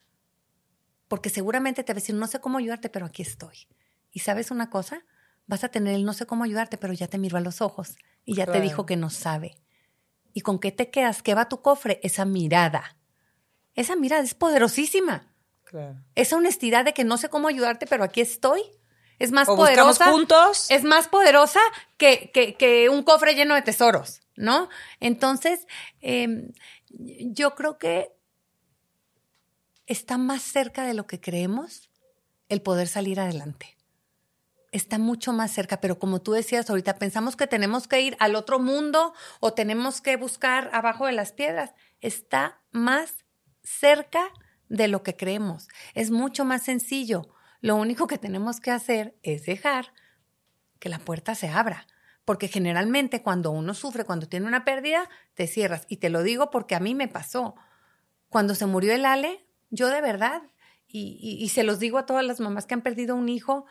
[1.07, 3.67] Porque seguramente te va a decir, no sé cómo ayudarte, pero aquí estoy.
[4.11, 5.03] Y sabes una cosa,
[5.47, 7.97] vas a tener el no sé cómo ayudarte, pero ya te miró a los ojos
[8.25, 9.57] y ya te dijo que no sabe.
[10.33, 11.21] ¿Y con qué te quedas?
[11.23, 11.99] ¿Qué va a tu cofre?
[12.03, 12.97] Esa mirada.
[13.75, 15.33] Esa mirada es poderosísima.
[15.63, 16.01] Claro.
[16.15, 18.61] Esa honestidad de que no sé cómo ayudarte, pero aquí estoy.
[19.23, 20.11] Es más poderosa.
[20.11, 20.69] juntos.
[20.69, 21.59] Es más poderosa
[21.97, 24.21] que, que un cofre lleno de tesoros.
[24.35, 24.69] ¿no?
[24.99, 25.67] Entonces,
[26.01, 26.51] em,
[26.89, 28.11] yo creo que
[29.85, 31.89] está más cerca de lo que creemos
[32.49, 33.77] el poder salir adelante.
[34.71, 38.35] Está mucho más cerca, pero como tú decías ahorita, pensamos que tenemos que ir al
[38.35, 41.73] otro mundo o tenemos que buscar abajo de las piedras.
[41.99, 43.25] Está más
[43.63, 44.29] cerca
[44.69, 45.67] de lo que creemos.
[45.93, 47.33] Es mucho más sencillo.
[47.61, 49.93] Lo único que tenemos que hacer es dejar
[50.79, 51.87] que la puerta se abra.
[52.25, 55.85] Porque generalmente cuando uno sufre, cuando tiene una pérdida, te cierras.
[55.87, 57.55] Y te lo digo porque a mí me pasó.
[58.29, 60.41] Cuando se murió el Ale, yo de verdad,
[60.87, 63.65] y, se los digo a todas las mamás que han perdido un hijo,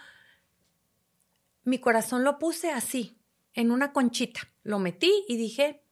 [1.65, 3.19] mi corazón lo puse así,
[3.55, 4.41] en una conchita.
[4.63, 5.83] Lo metí y dije,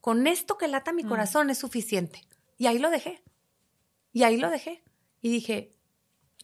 [0.00, 1.08] con esto que lata mi mm.
[1.08, 2.26] corazón es suficiente.
[2.56, 3.22] Y ahí lo dejé.
[4.12, 4.82] Y ahí lo dejé.
[5.20, 5.74] Y dije,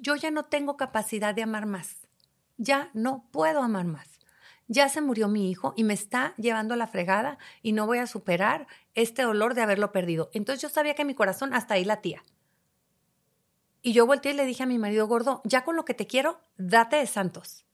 [0.01, 2.09] yo ya no tengo capacidad de amar más.
[2.57, 4.19] Ya no puedo amar más
[4.69, 7.99] ya se murió mi hijo y me está llevando a la fregada y no voy
[7.99, 10.31] a superar este dolor de haberlo perdido.
[10.35, 12.23] Entonces yo sabía que mi corazón hasta ahí latía.
[13.81, 16.07] Y yo volteé y le dije a mi marido gordo, ya con lo que te
[16.07, 17.65] quiero, date de santos.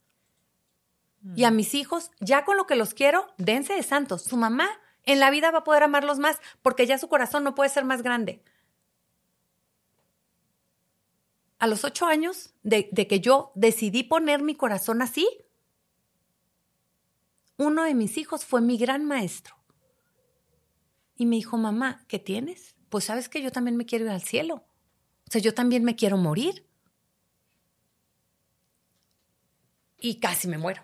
[1.35, 1.57] Y a mm.
[1.57, 4.23] mis hijos, ya con lo que los quiero, dense de santos.
[4.23, 4.69] Su mamá
[5.03, 7.85] en la vida va a poder amarlos más porque ya su corazón no puede ser
[7.85, 8.43] más grande.
[11.59, 15.29] A los ocho años de, que yo decidí poner mi corazón así,
[17.57, 19.57] uno de mis hijos fue mi gran maestro.
[21.17, 22.75] Y me dijo, mamá, ¿qué tienes?
[22.89, 24.65] Pues sabes que yo también me quiero ir al cielo.
[25.29, 26.67] O sea, yo también me quiero morir.
[29.97, 30.83] Y casi me muero.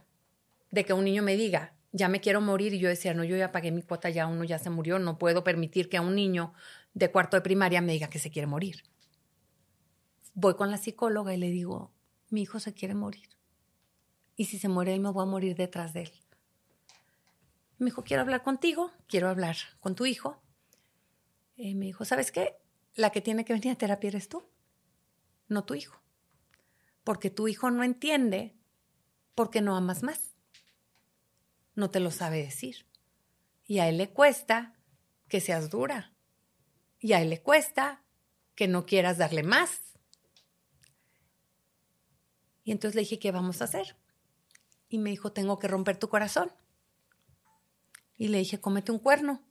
[0.70, 2.72] De que un niño me diga, ya me quiero morir.
[2.72, 4.98] Y yo decía, no, yo ya pagué mi cuota, ya uno ya se murió.
[5.00, 6.54] No puedo permitir que a un niño
[6.94, 8.84] de cuarto de primaria me diga que se quiere morir.
[10.34, 11.92] Voy con la psicóloga y le digo,
[12.28, 13.28] mi hijo se quiere morir.
[14.36, 16.12] Y si se muere él, me voy a morir detrás de él.
[17.78, 20.40] Me dijo, quiero hablar contigo, quiero hablar con tu hijo.
[21.56, 22.56] Y me dijo, ¿sabes qué?
[22.94, 24.42] La que tiene que venir a terapia eres tú,
[25.48, 26.00] no tu hijo.
[27.04, 28.54] Porque tu hijo no entiende
[29.34, 30.34] por qué no amas más.
[31.74, 32.86] No te lo sabe decir.
[33.64, 34.74] Y a él le cuesta
[35.28, 36.12] que seas dura.
[36.98, 38.02] Y a él le cuesta
[38.54, 39.89] que no quieras darle más.
[42.70, 43.96] Y entonces le dije, ¿qué vamos a hacer?
[44.88, 46.52] Y me dijo, tengo que romper tu corazón.
[48.16, 49.42] Y le dije, cómete un cuerno.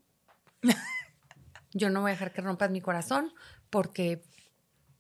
[1.74, 3.34] yo no voy a dejar que rompas mi corazón
[3.70, 4.24] porque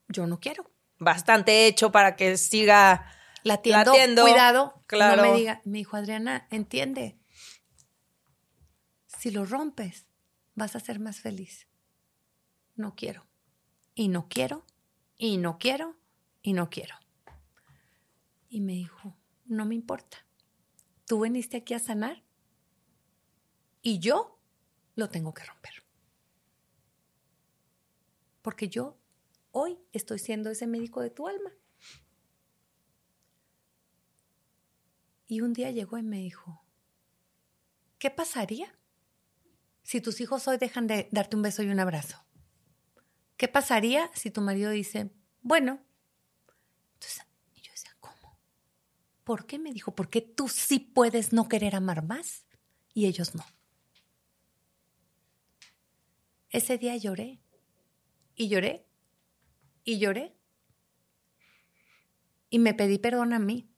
[0.10, 0.70] yo no quiero.
[0.98, 3.10] Bastante hecho para que siga
[3.44, 3.94] latiendo.
[3.94, 4.24] latiendo.
[4.24, 4.84] Cuidado.
[4.86, 5.24] Claro.
[5.24, 7.18] No me diga, me dijo Adriana, entiende.
[9.06, 10.08] Si lo rompes,
[10.56, 11.70] vas a ser más feliz.
[12.76, 13.26] No quiero.
[13.96, 14.66] Y no quiero.
[15.18, 15.96] Y no quiero.
[16.42, 17.00] Y no quiero.
[18.50, 20.18] Y me dijo, no me importa.
[21.06, 22.24] Tú viniste aquí a sanar
[23.82, 24.40] y yo
[24.96, 25.74] lo tengo que romper.
[28.42, 29.00] Porque yo
[29.52, 31.52] Hoy estoy siendo ese médico de tu alma.
[35.28, 36.64] Y un día llegó y me dijo,
[37.98, 38.76] ¿qué pasaría
[39.84, 42.24] si tus hijos hoy dejan de darte un beso y un abrazo?
[43.38, 45.80] ¿Qué pasaría si tu marido dice, bueno?
[46.94, 47.24] Entonces,
[47.56, 48.38] yo decía, ¿cómo?
[49.30, 49.60] ¿Por qué?
[49.60, 52.48] Me dijo, porque tú sí puedes no querer amar más
[52.96, 53.46] y ellos no.
[56.50, 57.40] Ese día lloré
[58.34, 58.88] y lloré
[59.84, 60.36] y lloré
[62.50, 63.70] y me pedí perdón a mí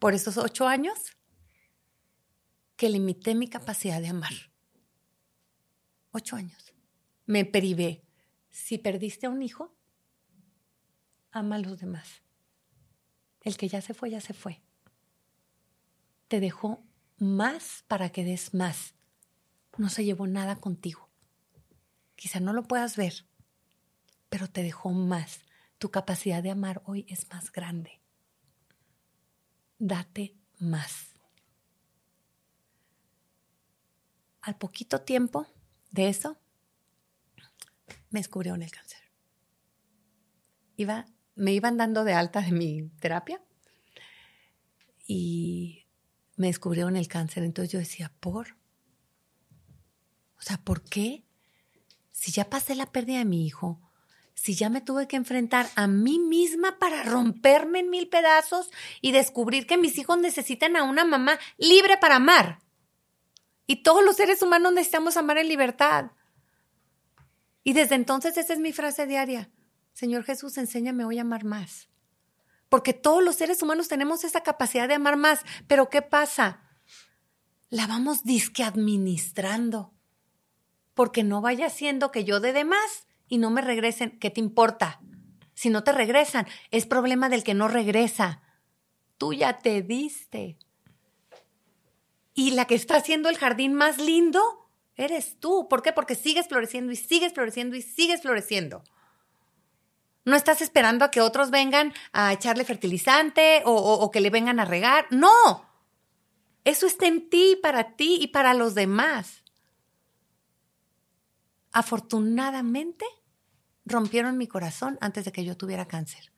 [0.00, 0.98] por esos ocho años
[2.74, 4.32] que limité mi capacidad de amar.
[6.10, 6.74] Ocho años.
[7.24, 8.02] Me privé
[8.50, 9.76] si perdiste a un hijo,
[11.30, 12.20] ama a los demás.
[13.42, 14.60] El que ya se fue, ya se fue.
[16.32, 16.82] Te dejó
[17.18, 18.94] más para que des más.
[19.76, 21.10] No se llevó nada contigo.
[22.16, 23.26] Quizá no lo puedas ver,
[24.30, 25.40] pero te dejó más.
[25.76, 28.00] Tu capacidad de amar hoy es más grande.
[29.78, 31.10] Date más.
[34.40, 35.46] Al poquito tiempo
[35.90, 36.38] de eso,
[38.08, 39.02] me descubrieron el cáncer.
[40.78, 43.42] Iba, me iban dando de alta de mi terapia
[45.06, 45.81] y
[46.42, 47.44] me descubrieron el cáncer.
[47.44, 48.56] Entonces yo decía, ¿por?
[50.36, 51.24] O sea, ¿por qué?
[52.10, 53.80] Si ya pasé la pérdida de mi hijo,
[54.34, 59.12] si ya me tuve que enfrentar a mí misma para romperme en mil pedazos y
[59.12, 62.60] descubrir que mis hijos necesitan a una mamá libre para amar.
[63.68, 66.10] Y todos los seres humanos necesitamos amar en libertad.
[67.62, 69.48] Y desde entonces esa es mi frase diaria.
[69.92, 71.88] Señor Jesús, enséñame hoy a amar más.
[72.72, 75.42] Porque todos los seres humanos tenemos esa capacidad de amar más.
[75.66, 76.62] Pero ¿qué pasa?
[77.68, 79.92] La vamos disque administrando.
[80.94, 84.18] Porque no vaya siendo que yo dé de más y no me regresen.
[84.18, 85.02] ¿Qué te importa?
[85.52, 88.40] Si no te regresan, es problema del que no regresa.
[89.18, 90.56] Tú ya te diste.
[92.32, 94.40] Y la que está haciendo el jardín más lindo
[94.96, 95.68] Eres tú.
[95.68, 95.92] ¿Por qué?
[95.92, 98.82] Porque sigues floreciendo y sigues floreciendo y sigues floreciendo.
[100.24, 104.64] No estás esperando a que otros vengan a echarle fertilizante o, que le vengan a
[104.64, 105.06] regar.
[105.10, 105.68] No.
[106.64, 109.42] Eso está en ti, para ti y para los demás.
[111.72, 113.04] Afortunadamente,
[113.84, 116.30] rompieron mi corazón antes de que yo tuviera cáncer.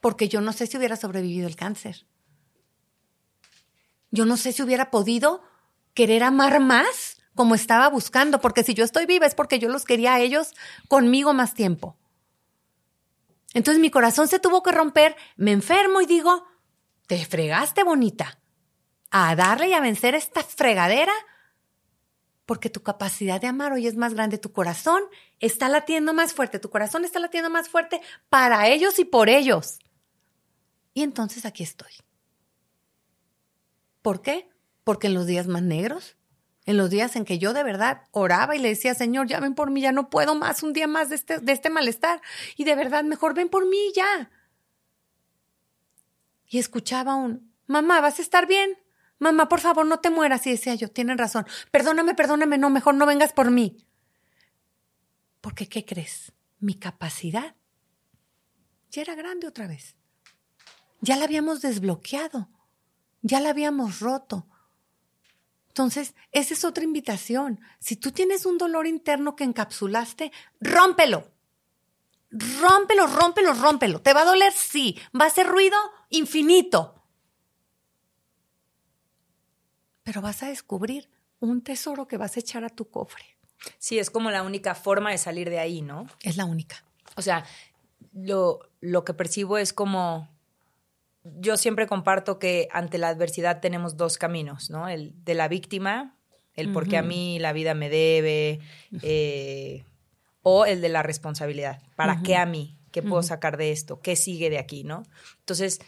[0.00, 2.06] Porque yo no sé si hubiera sobrevivido el cáncer.
[4.10, 5.42] Yo no sé si hubiera podido
[5.92, 9.84] querer amar más como estaba buscando, porque si yo estoy viva es porque yo los
[9.84, 10.54] quería a ellos
[10.88, 11.96] conmigo más tiempo.
[13.54, 16.46] Entonces mi corazón se tuvo que romper, me enfermo y digo,
[17.06, 18.40] te fregaste bonita,
[19.10, 21.12] a darle y a vencer esta fregadera,
[22.44, 25.02] porque tu capacidad de amar hoy es más grande, tu corazón
[25.40, 29.78] está latiendo más fuerte, tu corazón está latiendo más fuerte para ellos y por ellos.
[30.92, 31.92] Y entonces aquí estoy.
[34.02, 34.50] ¿Por qué?
[34.84, 36.17] Porque en los días más negros,
[36.68, 39.54] en los días en que yo de verdad oraba y le decía, Señor, ya ven
[39.54, 42.20] por mí, ya no puedo más un día más de este, de este malestar.
[42.58, 44.30] Y de verdad, mejor ven por mí ya.
[46.46, 48.76] Y escuchaba un, mamá, ¿vas a estar bien?
[49.18, 50.46] Mamá, por favor, no te mueras.
[50.46, 51.46] Y decía yo, tienen razón.
[51.70, 53.86] Perdóname, perdóname, no, mejor no vengas por mí.
[55.40, 56.34] Porque, ¿qué crees?
[56.60, 57.56] Mi capacidad
[58.90, 59.96] ya era grande otra vez.
[61.00, 62.50] Ya la habíamos desbloqueado.
[63.22, 64.46] Ya la habíamos roto.
[65.78, 67.60] Entonces, esa es otra invitación.
[67.78, 71.30] Si tú tienes un dolor interno que encapsulaste, rómpelo.
[72.30, 74.02] Rómpelo, rómpelo, rómpelo.
[74.02, 74.52] ¿Te va a doler?
[74.52, 74.98] Sí.
[75.18, 75.76] ¿Va a ser ruido?
[76.10, 77.00] Infinito.
[80.02, 83.38] Pero vas a descubrir un tesoro que vas a echar a tu cofre.
[83.78, 86.08] Sí, es como la única forma de salir de ahí, ¿no?
[86.22, 86.82] Es la única.
[87.14, 87.44] O sea,
[88.12, 90.28] lo, lo que percibo es como
[91.24, 94.88] yo siempre comparto que ante la adversidad tenemos dos caminos, ¿no?
[94.88, 96.16] El de la víctima,
[96.54, 98.60] el porque a mí la vida me debe,
[99.02, 99.84] eh,
[100.42, 101.82] o el de la responsabilidad.
[101.94, 102.76] ¿Para qué a mí?
[102.90, 104.00] ¿Qué puedo sacar de esto?
[104.00, 105.04] ¿Qué sigue de aquí, no?
[105.40, 105.80] Entonces,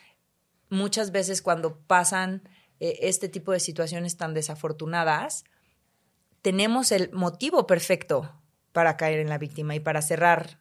[0.69, 2.43] muchas veces cuando pasan
[2.79, 5.45] eh, este tipo de situaciones tan desafortunadas,
[6.43, 8.33] tenemos el motivo perfecto
[8.73, 10.61] para caer en la víctima y para cerrar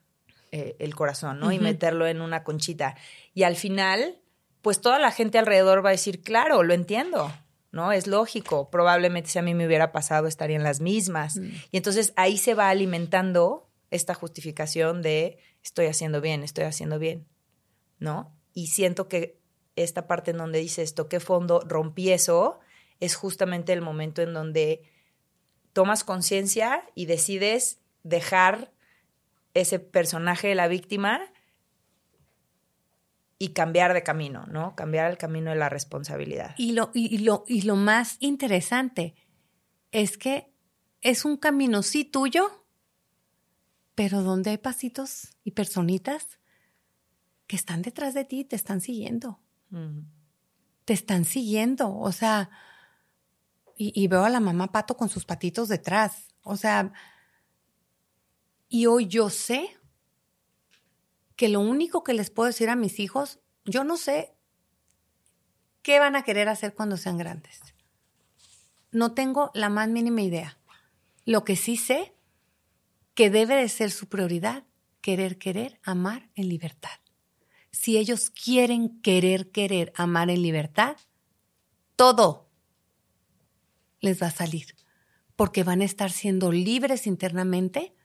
[0.52, 1.52] eh, el corazón, ¿no?
[1.52, 2.96] Y meterlo en una conchita.
[3.36, 4.20] Y al final
[4.62, 7.32] pues toda la gente alrededor va a decir, claro, lo entiendo,
[7.72, 7.92] ¿no?
[7.92, 11.38] Es lógico, probablemente si a mí me hubiera pasado estarían las mismas.
[11.38, 11.50] Mm.
[11.72, 17.28] Y entonces ahí se va alimentando esta justificación de estoy haciendo bien, estoy haciendo bien,
[18.00, 18.36] ¿no?
[18.54, 19.40] Y siento que
[19.76, 22.60] esta parte en donde dices, toqué fondo, rompí eso,
[23.00, 24.84] es justamente el momento en donde
[25.74, 28.72] tomas conciencia y decides dejar
[29.54, 31.22] ese personaje de la víctima
[33.42, 34.76] y cambiar de camino, ¿no?
[34.76, 36.54] Cambiar el camino de la responsabilidad.
[36.58, 39.16] Y lo, y, lo, y lo más interesante
[39.92, 40.54] es que
[41.00, 42.66] es un camino sí tuyo,
[43.96, 46.38] pero donde hay pasitos y personitas
[47.48, 49.40] que están detrás de ti, te están siguiendo.
[50.84, 51.96] Te están siguiendo.
[51.98, 52.50] O sea,
[53.78, 56.28] y, y, veo a la mamá pato con sus patitos detrás.
[56.44, 56.92] O sea,
[58.68, 59.79] y hoy yo sé
[61.40, 64.36] que lo único que les puedo decir a mis hijos, yo no sé
[65.82, 67.62] qué van a querer hacer cuando sean grandes.
[68.92, 70.60] No tengo la más mínima idea.
[71.24, 72.14] Lo que sí sé,
[73.14, 74.66] que debe de ser su prioridad,
[75.00, 77.00] querer, querer, amar en libertad.
[77.72, 80.98] Si ellos quieren querer, querer, amar en libertad,
[81.96, 82.50] todo
[84.02, 84.76] les va a salir,
[85.38, 87.96] porque van a estar siendo libres internamente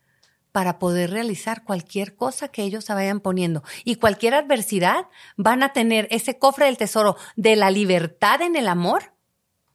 [0.55, 3.65] para poder realizar cualquier cosa que ellos se vayan poniendo.
[3.83, 8.69] Y cualquier adversidad van a tener ese cofre del tesoro de la libertad en el
[8.69, 9.15] amor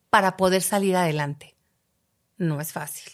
[0.10, 1.58] para poder salir adelante.
[2.38, 3.12] No es fácil.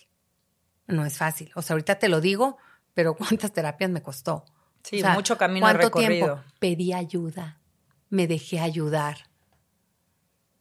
[0.85, 1.51] No es fácil.
[1.55, 2.59] O sea, ahorita te lo digo,
[2.93, 4.45] pero ¿cuántas terapias me costó?
[4.83, 6.25] Sí, mucho camino ¿cuánto recorrido.
[6.35, 6.43] tiempo?
[6.59, 7.61] Pedí ayuda,
[8.09, 9.31] me dejé ayudar.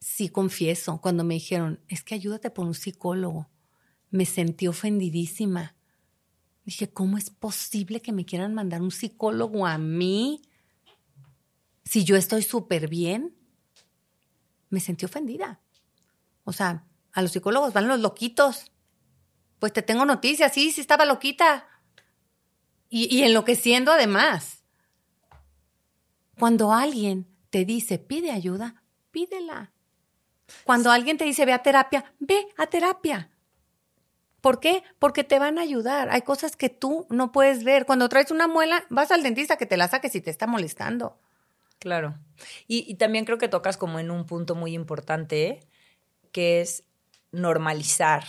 [0.01, 3.51] Sí, confieso, cuando me dijeron, es que ayúdate por un psicólogo,
[4.09, 5.75] me sentí ofendidísima
[6.64, 10.42] Dije, ¿cómo es posible que me quieran mandar un psicólogo a mí
[11.85, 13.37] si yo estoy súper bien?
[14.70, 15.61] Me sentí ofendida.
[16.44, 18.72] O sea, a los psicólogos van los loquitos.
[19.59, 21.68] Pues te tengo noticias, sí, sí estaba loquita.
[22.88, 24.64] Y, y enloqueciendo además.
[26.38, 29.72] Cuando alguien te dice, pide ayuda, pídela.
[30.64, 33.31] Cuando alguien te dice, ve a terapia, ve a terapia.
[34.44, 34.83] ¿Por qué?
[34.98, 36.11] Porque te van a ayudar.
[36.11, 37.87] Hay cosas que tú no puedes ver.
[37.87, 41.18] Cuando traes una muela, vas al dentista que te la saque si te está molestando.
[41.78, 42.18] Claro.
[42.68, 45.61] Y, también creo que tocas como en un punto muy importante,
[46.30, 46.85] que es
[47.33, 48.26] normalizar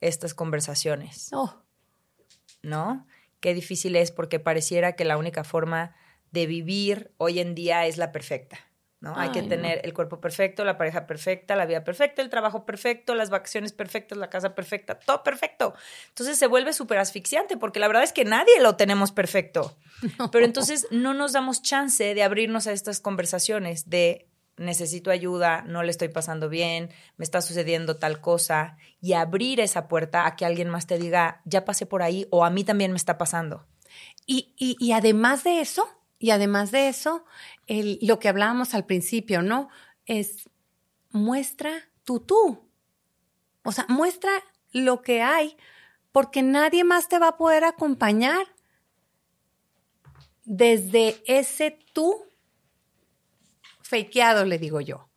[0.00, 1.28] estas conversaciones.
[1.32, 1.54] Oh.
[2.62, 3.06] ¿No?
[3.38, 5.94] Qué difícil es porque pareciera que la única forma
[6.32, 8.58] de vivir hoy en día es la perfecta.
[9.02, 9.14] ¿No?
[9.16, 13.16] Hay que tener el cuerpo perfecto, la pareja perfecta, la vida perfecta, el trabajo perfecto,
[13.16, 15.74] las vacaciones perfectas, la casa perfecta, todo perfecto.
[16.10, 19.76] Entonces se vuelve súper asfixiante porque la verdad es que nadie lo tenemos perfecto.
[20.30, 25.82] Pero entonces no nos damos chance de abrirnos a estas conversaciones de necesito ayuda, no
[25.82, 30.46] le estoy pasando bien, me está sucediendo tal cosa y abrir esa puerta a que
[30.46, 33.66] alguien más te diga, ya pasé por ahí o a mí también me está pasando.
[34.26, 35.88] y, y además de eso,
[36.22, 37.24] y además de eso,
[37.66, 39.68] lo que hablábamos al principio, ¿no?
[40.06, 40.48] Es
[41.10, 41.72] muestra
[42.04, 42.70] tu tú.
[43.64, 44.30] O sea, muestra
[44.70, 45.56] lo que hay,
[46.12, 48.46] porque nadie más te va a poder acompañar
[50.44, 52.14] desde ese tú
[53.82, 55.08] fakeado, le digo yo.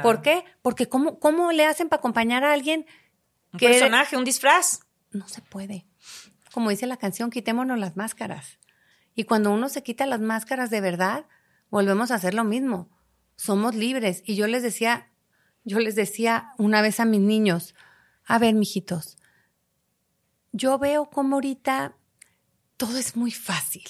[0.00, 0.44] ¿Por qué?
[0.62, 2.86] Porque ¿cómo, ¿cómo le hacen para acompañar a alguien?
[3.52, 4.78] Un personaje, un disfraz.
[5.10, 5.86] No se puede.
[6.52, 8.60] Como dice la canción, quitémonos las máscaras.
[9.16, 11.24] Y cuando uno se quita las máscaras de verdad,
[11.70, 12.90] volvemos a hacer lo mismo.
[13.34, 14.22] Somos libres.
[14.26, 15.10] Y yo les decía,
[15.64, 17.74] yo les decía una vez a mis niños,
[18.26, 19.16] a ver, mijitos,
[20.52, 21.96] yo veo como ahorita
[22.76, 23.84] todo es muy fácil.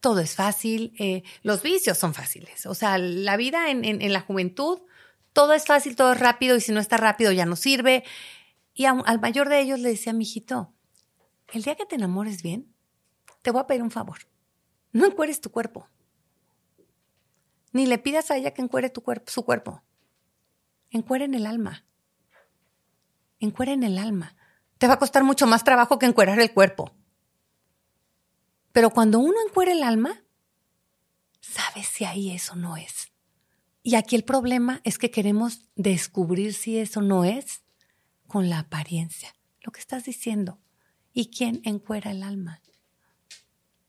[0.00, 0.94] Todo es fácil.
[0.98, 2.66] Eh, los vicios son fáciles.
[2.66, 4.80] O sea, la vida en, en, la juventud,
[5.32, 8.04] todo es fácil, todo es rápido, y si no está rápido ya no sirve.
[8.74, 10.74] Y al mayor de ellos le decía, mijito,
[11.52, 12.75] el día que te enamores bien,
[13.46, 14.18] te voy a pedir un favor.
[14.90, 15.88] No encueres tu cuerpo.
[17.70, 19.84] Ni le pidas a ella que encuere tu cuerpo, su cuerpo.
[20.90, 21.84] Encuere en el alma.
[23.38, 24.34] Encuere en el alma.
[24.78, 26.92] Te va a costar mucho más trabajo que encuerar el cuerpo.
[28.72, 30.24] Pero cuando uno encuera el alma,
[31.38, 33.12] sabes si ahí eso no es.
[33.84, 37.62] Y aquí el problema es que queremos descubrir si eso no es
[38.26, 40.58] con la apariencia, lo que estás diciendo.
[41.12, 42.60] ¿Y quién encuera el alma?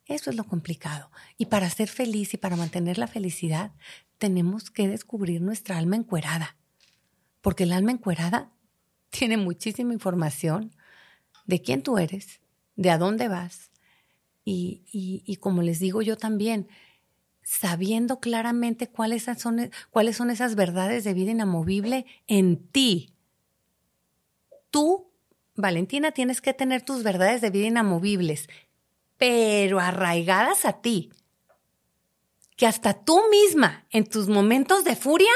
[0.08, 1.12] Eso es lo complicado.
[1.38, 3.72] Y para ser feliz y para mantener la felicidad,
[4.18, 6.56] tenemos que descubrir nuestra alma encuerada.
[7.42, 8.52] Porque el alma encuerada
[9.10, 10.74] tiene muchísima información
[11.46, 12.40] de quién tú eres,
[12.76, 13.72] de a dónde vas.
[14.46, 16.70] Y, y, como les digo yo también,
[17.44, 23.14] sabiendo claramente cuáles son, cuáles son esas verdades de vida inamovible en ti.
[24.70, 25.12] Tú,
[25.56, 28.48] Valentina, tienes que tener tus verdades de vida inamovibles
[29.18, 31.12] pero arraigadas a ti,
[32.56, 35.32] que hasta tú misma, en tus momentos de furia,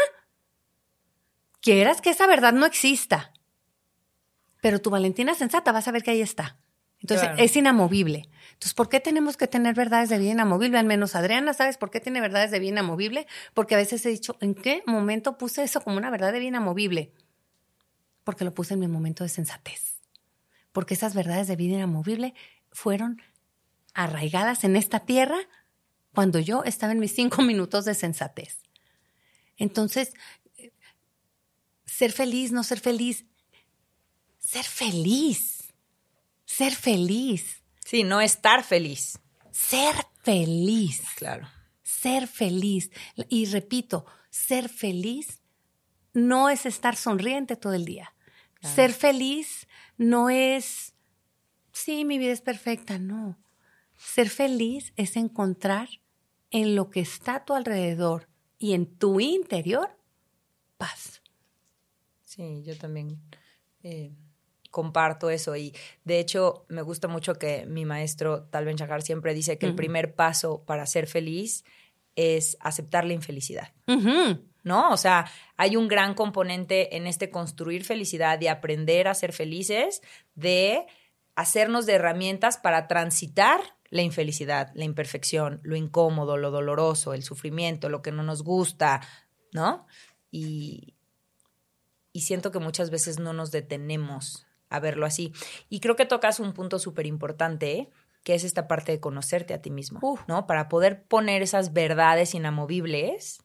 [1.62, 3.34] quieras que esa verdad no exista.
[4.62, 6.58] Pero tu Valentina sensata va a saber que ahí está,
[7.00, 8.30] Entonces, es inamovible.
[8.54, 10.78] Entonces, ¿por qué tenemos que tener verdades de vida inamovible?
[10.78, 13.26] Al menos Adriana, ¿sabes por qué tiene verdades de vida inamovible?
[13.56, 16.50] Porque a veces he dicho, ¿en qué momento puse eso como una verdad de vida
[16.50, 17.12] inamovible?
[18.24, 20.00] Porque lo puse en mi momento de sensatez.
[20.72, 22.36] Porque esas verdades de vida inamovible
[22.72, 23.20] fueron
[23.94, 25.38] arraigadas en esta tierra
[26.14, 28.60] cuando yo estaba en mis cinco minutos de sensatez.
[29.58, 30.14] Entonces,
[31.86, 33.26] ser feliz, no ser feliz,
[34.40, 35.74] ser feliz,
[36.46, 37.62] ser feliz.
[37.86, 39.20] Sí, no estar feliz.
[39.52, 41.02] Ser feliz.
[41.16, 41.48] Claro.
[41.84, 42.90] Ser feliz.
[43.30, 45.42] Y repito, ser feliz
[46.14, 48.14] no es estar sonriente todo el día.
[48.62, 49.68] Ser feliz
[49.98, 50.94] no es,
[51.72, 53.41] sí, mi vida es perfecta, no.
[54.04, 55.88] Ser feliz es encontrar
[56.50, 58.28] en lo que está a tu alrededor
[58.58, 59.90] y en tu interior
[60.78, 61.22] paz.
[62.24, 63.22] Sí, yo también
[63.84, 64.12] eh,
[64.70, 65.74] comparto eso y
[66.04, 69.76] de hecho me gusta mucho que mi maestro Tal Ben Shahar siempre dice que el
[69.76, 71.64] primer paso para ser feliz
[72.16, 73.72] es aceptar la infelicidad.
[74.64, 74.92] ¿No?
[74.92, 80.02] O sea, hay un gran componente en este construir felicidad y aprender a ser felices
[80.36, 80.86] de
[81.36, 83.62] hacernos de herramientas para transitar
[83.92, 89.02] la infelicidad, la imperfección, lo incómodo, lo doloroso, el sufrimiento, lo que no nos gusta,
[89.52, 89.86] ¿no?
[90.32, 90.96] Y,
[92.14, 95.34] y siento que muchas veces no nos detenemos a verlo así.
[95.70, 97.90] Y creo que tocas un punto súper importante,
[98.24, 100.48] que es esta parte de conocerte a ti mismo, ¿no?
[100.48, 103.44] Para poder poner esas verdades inamovibles,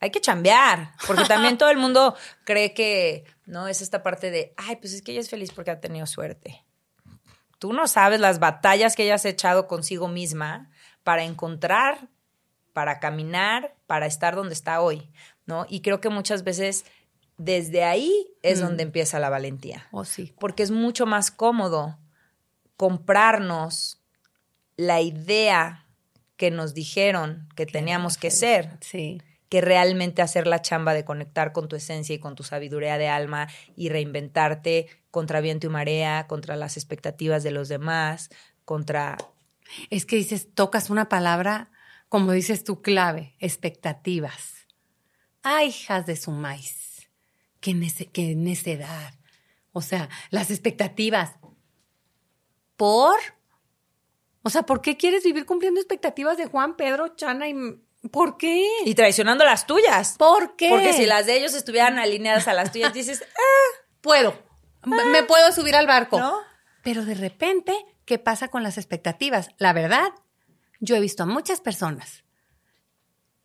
[0.00, 3.68] hay que chambear, porque también todo el mundo cree que, ¿no?
[3.68, 6.65] Es esta parte de, ay, pues es que ella es feliz porque ha tenido suerte
[7.58, 10.70] tú no sabes las batallas que ella ha echado consigo misma
[11.02, 12.08] para encontrar,
[12.72, 15.10] para caminar, para estar donde está hoy,
[15.46, 15.66] ¿no?
[15.68, 16.84] Y creo que muchas veces
[17.38, 19.86] desde ahí es donde empieza la valentía.
[19.92, 20.34] Oh, sí.
[20.38, 21.98] Porque es mucho más cómodo
[22.76, 24.02] comprarnos
[24.76, 25.86] la idea
[26.36, 28.76] que nos dijeron que teníamos que ser.
[28.80, 32.98] Sí que realmente hacer la chamba de conectar con tu esencia y con tu sabiduría
[32.98, 38.28] de alma y reinventarte contra viento y marea, contra las expectativas de los demás,
[38.66, 39.16] contra...
[39.88, 41.70] Es que dices, tocas una palabra,
[42.10, 44.66] como dices tú, clave, expectativas.
[45.42, 47.08] Ay, hijas de su maíz,
[47.60, 49.14] qué, necedad.
[49.72, 51.36] O sea, las expectativas.
[52.76, 53.16] ¿Por?
[54.42, 57.54] O sea, ¿por qué quieres vivir cumpliendo expectativas de Juan, Pedro, Chana y
[58.12, 58.68] ¿Por qué?
[58.84, 60.16] Y traicionando las tuyas.
[60.18, 60.68] ¿Por qué?
[60.68, 64.45] Porque si las de ellos estuvieran alineadas a las tuyas, dices, ah, puedo,
[64.86, 66.18] me puedo subir al barco.
[66.18, 66.38] ¿No?
[66.82, 67.74] Pero de repente,
[68.04, 69.48] ¿qué pasa con las expectativas?
[69.58, 70.12] La verdad,
[70.80, 72.24] yo he visto a muchas personas,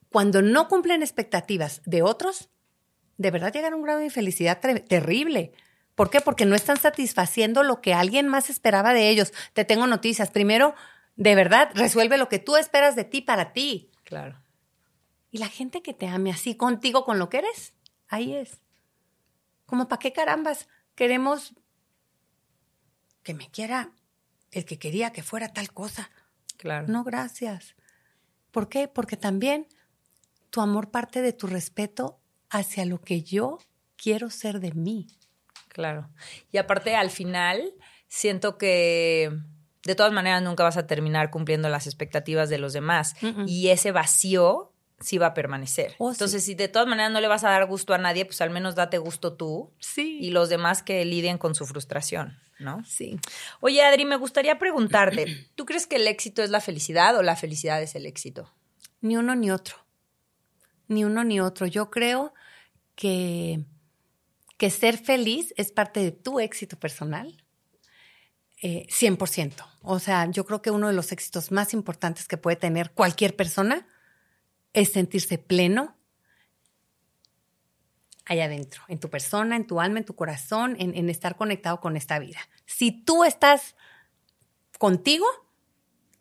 [0.09, 2.49] cuando no cumplen expectativas de otros,
[3.17, 5.53] de verdad llegan a un grado de infelicidad terrible.
[5.95, 6.21] ¿Por qué?
[6.21, 9.33] Porque no están satisfaciendo lo que alguien más esperaba de ellos.
[9.53, 10.29] Te tengo noticias.
[10.31, 10.75] Primero,
[11.15, 13.89] de verdad, resuelve lo que tú esperas de ti para ti.
[14.03, 14.41] Claro.
[15.29, 17.73] Y la gente que te ame así contigo con lo que eres,
[18.07, 18.59] ahí es.
[19.65, 21.53] Como para qué carambas queremos
[23.23, 23.91] que me quiera
[24.51, 26.09] el que quería que fuera tal cosa.
[26.57, 26.87] Claro.
[26.87, 27.75] No, gracias.
[28.51, 28.87] ¿Por qué?
[28.87, 29.67] Porque también
[30.49, 32.19] tu amor parte de tu respeto
[32.49, 33.59] hacia lo que yo
[33.95, 35.07] quiero ser de mí.
[35.69, 36.09] Claro.
[36.51, 37.73] Y aparte, al final,
[38.07, 39.31] siento que
[39.83, 43.15] de todas maneras nunca vas a terminar cumpliendo las expectativas de los demás.
[43.47, 44.70] Y ese vacío
[45.01, 45.95] sí va a permanecer.
[45.97, 48.41] Oh, Entonces, si de todas maneras no le vas a dar gusto a nadie, pues
[48.41, 49.71] al menos date gusto tú.
[49.79, 50.19] Sí.
[50.21, 52.83] Y los demás que lidien con su frustración, ¿no?
[52.85, 53.19] Sí.
[53.59, 55.25] Oye, Adri, me gustaría preguntarte,
[55.55, 58.51] ¿tú crees que el éxito es la felicidad o la felicidad es el éxito?
[59.01, 59.75] Ni uno ni otro.
[60.87, 61.65] Ni uno ni otro.
[61.65, 62.33] Yo creo
[62.95, 63.65] que,
[64.57, 67.41] que ser feliz es parte de tu éxito personal
[68.61, 69.51] 100%.
[69.51, 72.91] Eh, o sea, yo creo que uno de los éxitos más importantes que puede tener
[72.91, 73.87] cualquier persona
[74.73, 75.97] es sentirse pleno
[78.25, 81.97] allá adentro, en tu persona, en tu alma, en tu corazón, en, estar conectado con
[81.97, 82.39] esta vida.
[82.65, 83.75] Si tú estás
[84.77, 85.25] contigo,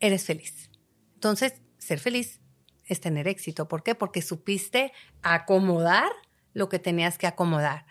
[0.00, 0.70] eres feliz.
[1.14, 2.40] Entonces, ser feliz
[2.86, 3.68] es tener éxito.
[3.68, 3.94] ¿Por qué?
[3.94, 4.92] Porque supiste
[5.22, 6.10] acomodar
[6.52, 7.86] lo que tenías que acomodar.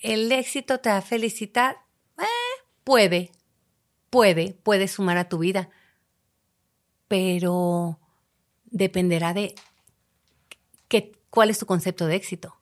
[0.00, 1.76] El éxito te da felicidad
[2.86, 3.32] puede,
[4.10, 5.70] puede, puede sumar a tu vida,
[7.08, 7.98] pero
[8.66, 9.54] dependerá de
[10.88, 12.56] qué, cuál es tu concepto de éxito.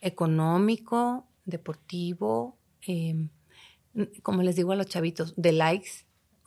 [0.00, 3.30] Económico, deportivo, em,
[4.22, 6.06] como les digo a los chavitos, de likes.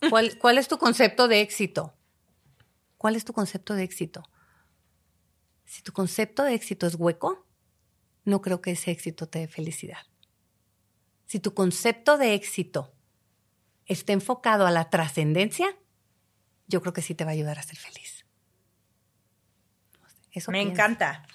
[0.10, 1.94] ¿Cuál, ¿Cuál es tu concepto de éxito?
[2.98, 4.24] ¿Cuál es tu concepto de éxito?
[5.66, 7.46] Si tu concepto de éxito es hueco,
[8.26, 10.00] no creo que ese éxito te dé felicidad
[11.34, 12.94] si tu concepto de éxito
[13.88, 15.76] esté enfocado a la trascendencia,
[16.68, 18.26] yo creo que sí te va a ayudar a ser feliz.
[20.32, 21.28] Eso Me encanta.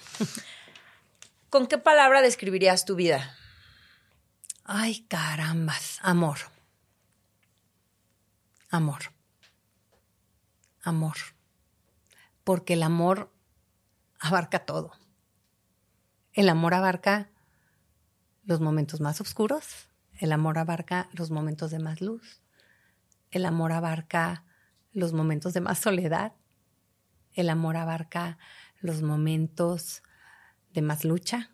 [1.49, 3.35] ¿Con qué palabra describirías tu vida?
[4.65, 6.37] Ay, carambas, amor.
[8.69, 9.13] Amor.
[10.83, 11.17] Amor.
[12.43, 13.31] Porque el amor
[14.19, 14.91] abarca todo.
[16.33, 17.29] El amor abarca
[18.43, 19.87] los momentos más oscuros,
[20.19, 22.41] el amor abarca los momentos de más luz,
[23.31, 24.43] el amor abarca
[24.93, 26.33] los momentos de más soledad,
[27.33, 28.37] el amor abarca
[28.81, 30.03] los momentos
[30.73, 31.51] de más lucha.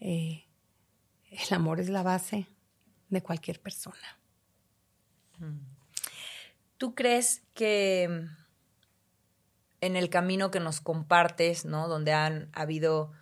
[0.00, 0.46] Eh,
[1.30, 2.46] el amor es la base
[3.08, 4.18] de cualquier persona.
[6.78, 8.28] ¿Tú crees que
[9.80, 11.88] en el camino que nos compartes, ¿no?
[11.88, 13.12] Donde han habido,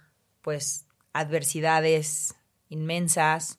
[0.43, 2.37] pues, adversidades
[2.69, 3.59] inmensas,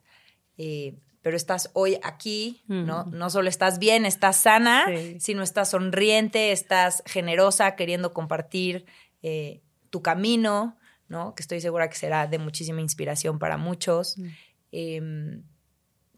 [0.58, 3.06] eh, pero estás hoy aquí, ¿no?
[3.06, 4.86] No solo estás bien, estás sana,
[5.18, 8.86] sino estás sonriente, estás generosa, queriendo compartir
[9.24, 11.34] eh, tu camino, ¿no?
[11.34, 14.18] Que estoy segura que será de muchísima inspiración para muchos.
[14.72, 15.42] Em,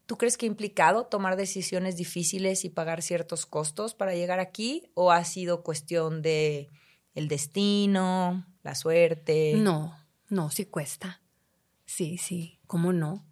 [0.08, 4.92] ¿Tú crees que ha implicado tomar decisiones difíciles y pagar ciertos costos para llegar aquí?
[4.94, 6.70] ¿O ha sido cuestión de
[7.16, 9.54] el destino, la suerte?
[9.56, 9.98] No,
[10.28, 11.22] no, sí cuesta.
[11.86, 13.26] Sí, sí, ¿cómo no?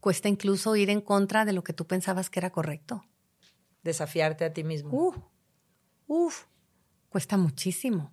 [0.00, 3.04] Cuesta incluso ir en contra de lo que tú pensabas que era correcto.
[3.82, 4.90] Desafiarte a ti mismo.
[4.92, 5.16] Uf,
[6.06, 6.46] uf,
[7.08, 8.12] cuesta muchísimo.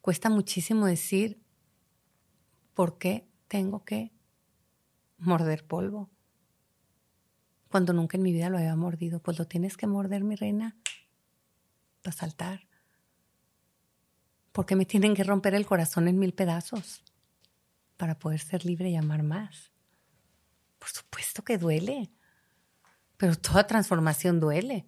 [0.00, 1.40] Cuesta muchísimo decir,
[2.74, 4.12] ¿por qué tengo que
[5.18, 6.10] morder polvo?
[7.70, 9.20] Cuando nunca en mi vida lo había mordido.
[9.20, 10.76] Pues lo tienes que morder, mi reina,
[12.02, 12.68] para saltar.
[14.52, 17.02] Porque me tienen que romper el corazón en mil pedazos
[17.96, 19.73] para poder ser libre y amar más.
[20.84, 22.10] Por supuesto que duele,
[23.16, 24.86] pero toda transformación duele.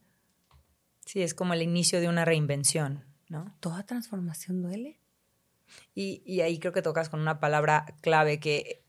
[1.07, 3.57] Sí, es como el inicio de una reinvención, ¿no?
[3.61, 5.01] Toda transformación duele.
[5.95, 8.85] Y, y ahí creo que tocas con una palabra clave que,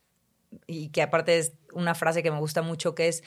[0.67, 3.23] y que aparte es una frase que me gusta mucho, que es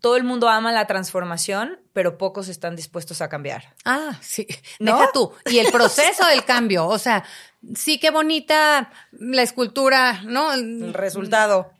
[0.00, 3.74] todo el mundo ama la transformación, pero pocos están dispuestos a cambiar.
[3.84, 4.46] Ah, sí.
[4.78, 5.32] Deja tú.
[5.46, 6.86] Y el proceso del cambio.
[6.86, 7.24] O sea,
[7.74, 10.52] sí, qué bonita la escultura, ¿no?
[10.52, 11.72] El resultado.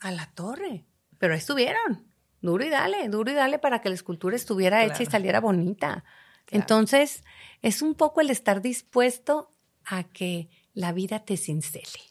[0.00, 0.84] A la torre.
[1.18, 2.06] Pero estuvieron.
[2.40, 6.04] Duro y dale, duro y dale para que la escultura estuviera hecha y saliera bonita.
[6.50, 7.24] Entonces,
[7.62, 9.50] es un poco el estar dispuesto
[9.84, 12.08] a que la vida te cincele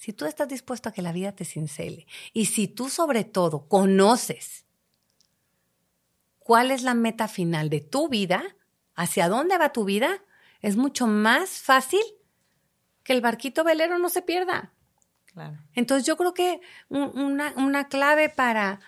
[0.00, 3.68] si tú estás dispuesto a que la vida te cincele y si tú sobre todo
[3.68, 4.64] conoces
[6.38, 8.56] cuál es la meta final de tu vida,
[8.94, 10.24] hacia dónde va tu vida,
[10.62, 12.00] es mucho más fácil
[13.02, 14.72] que el barquito velero no se pierda.
[15.74, 18.80] Entonces yo creo que una, una clave para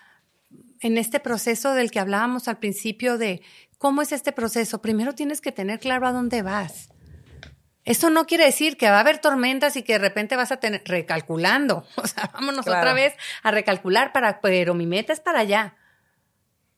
[0.81, 3.41] en este proceso del que hablábamos al principio de
[3.77, 6.89] cómo es este proceso, primero tienes que tener claro a dónde vas.
[7.85, 10.57] Eso no quiere decir que va a haber tormentas y que de repente vas a
[10.57, 11.85] tener recalculando.
[11.97, 13.13] O sea, vámonos otra vez
[13.43, 15.75] a recalcular para, pero mi meta es para allá.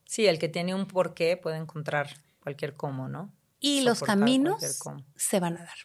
[0.05, 2.09] Sí, el que tiene un porqué puede encontrar
[2.41, 3.31] cualquier cómo, ¿no?
[3.59, 4.61] Y los caminos
[5.15, 5.77] se van a dar.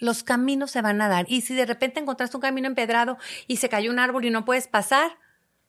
[0.00, 1.26] Los caminos se van a dar.
[1.28, 4.44] Y si de repente encontraste un camino empedrado y se cayó un árbol y no
[4.44, 5.18] puedes pasar,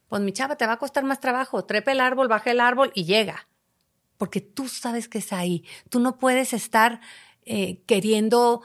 [0.08, 1.64] pues mi chava, te va a costar más trabajo.
[1.66, 3.48] Trepe el árbol, baja el árbol y llega.
[4.18, 5.64] Porque tú sabes que es ahí.
[5.90, 7.02] Tú no puedes estar
[7.46, 8.62] eh, queriendo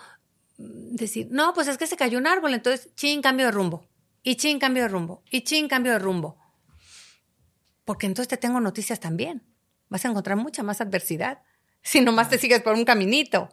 [0.59, 3.87] decir, no, pues es que se cayó un árbol, entonces chin, cambio de rumbo,
[4.23, 6.39] y chin, cambio de rumbo, y chin, cambio de rumbo.
[7.85, 9.43] Porque entonces te tengo noticias también.
[9.89, 11.43] Vas a encontrar mucha más adversidad
[11.83, 13.49] si nomás te sigues por un caminito.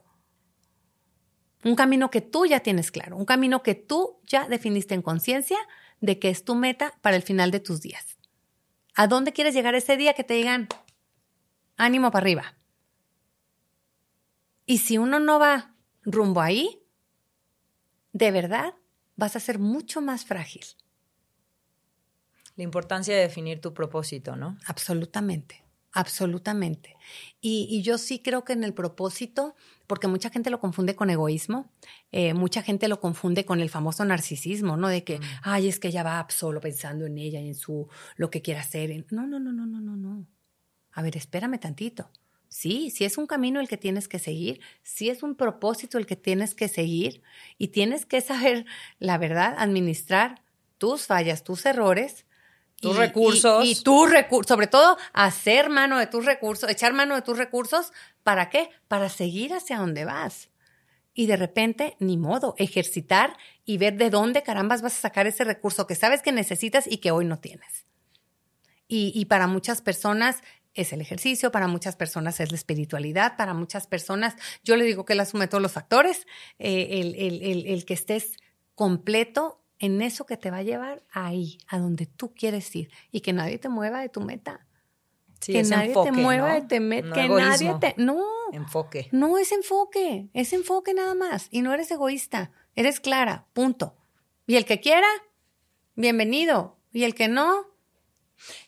[1.63, 5.57] Un camino que tú ya tienes claro, un camino que tú ya definiste en conciencia
[6.01, 8.17] de que es tu meta para el final de tus días.
[8.95, 10.67] ¿A dónde quieres llegar ese día que te digan
[11.77, 12.57] ánimo para arriba?
[14.65, 16.81] Y si uno no va rumbo ahí,
[18.11, 18.75] de verdad
[19.15, 20.65] vas a ser mucho más frágil.
[22.55, 24.57] La importancia de definir tu propósito, ¿no?
[24.67, 25.62] Absolutamente,
[25.93, 26.97] absolutamente.
[27.39, 29.55] Y, yo sí creo que en el propósito,
[29.87, 31.71] porque mucha gente lo confunde con egoísmo,
[32.11, 34.87] eh, mucha gente lo confunde con el famoso narcisismo, ¿no?
[34.89, 35.23] De que, mm.
[35.43, 37.87] ay, es que ella va solo pensando en ella y en su,
[38.17, 39.05] lo que quiere hacer.
[39.11, 40.27] No, no, no, no, no, no, no.
[40.91, 42.09] A ver, espérame tantito.
[42.49, 46.05] Sí, sí es un camino el que tienes que seguir, sí es un propósito el
[46.05, 47.23] que tienes que seguir
[47.57, 48.65] y tienes que saber,
[48.99, 50.43] la verdad, administrar
[50.77, 52.27] tus fallas, tus errores.
[52.83, 53.65] Tus recursos.
[53.65, 57.93] Y, tus recursos, sobre todo hacer mano de tus recursos, echar mano de tus recursos,
[58.23, 58.69] ¿para qué?
[58.89, 60.49] Para seguir hacia donde vas.
[61.13, 65.45] Y de repente, ni modo, ejercitar y ver de dónde carambas vas a sacar ese
[65.45, 67.85] recurso que sabes que necesitas y que hoy no tienes.
[68.89, 70.43] Y, para muchas personas
[70.75, 75.05] es el ejercicio, para muchas personas es la espiritualidad, para muchas personas, yo le digo
[75.05, 76.27] que él asume todos los factores,
[76.59, 78.37] eh, el, el que estés
[78.75, 83.19] completo en eso que te va a llevar ahí, a donde tú quieres ir y
[83.19, 84.65] que nadie te mueva de tu meta.
[85.45, 88.23] que nadie te mueva de tu meta, que nadie te no,
[88.53, 89.09] enfoque.
[89.11, 93.97] No es enfoque, es enfoque nada más y no eres egoísta, eres clara, punto.
[94.47, 95.07] Y el que quiera,
[95.95, 97.67] bienvenido, y el que no.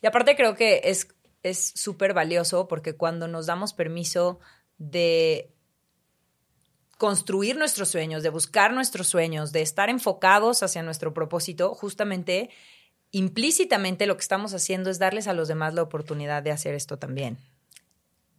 [0.02, 1.08] Y aparte creo que es
[1.44, 4.40] es súper valioso porque cuando nos damos permiso
[4.78, 5.55] de
[6.98, 12.50] construir nuestros sueños, de buscar nuestros sueños, de estar enfocados hacia nuestro propósito, justamente
[13.12, 16.98] implícitamente lo que estamos haciendo es darles a los demás la oportunidad de hacer esto
[16.98, 17.38] también.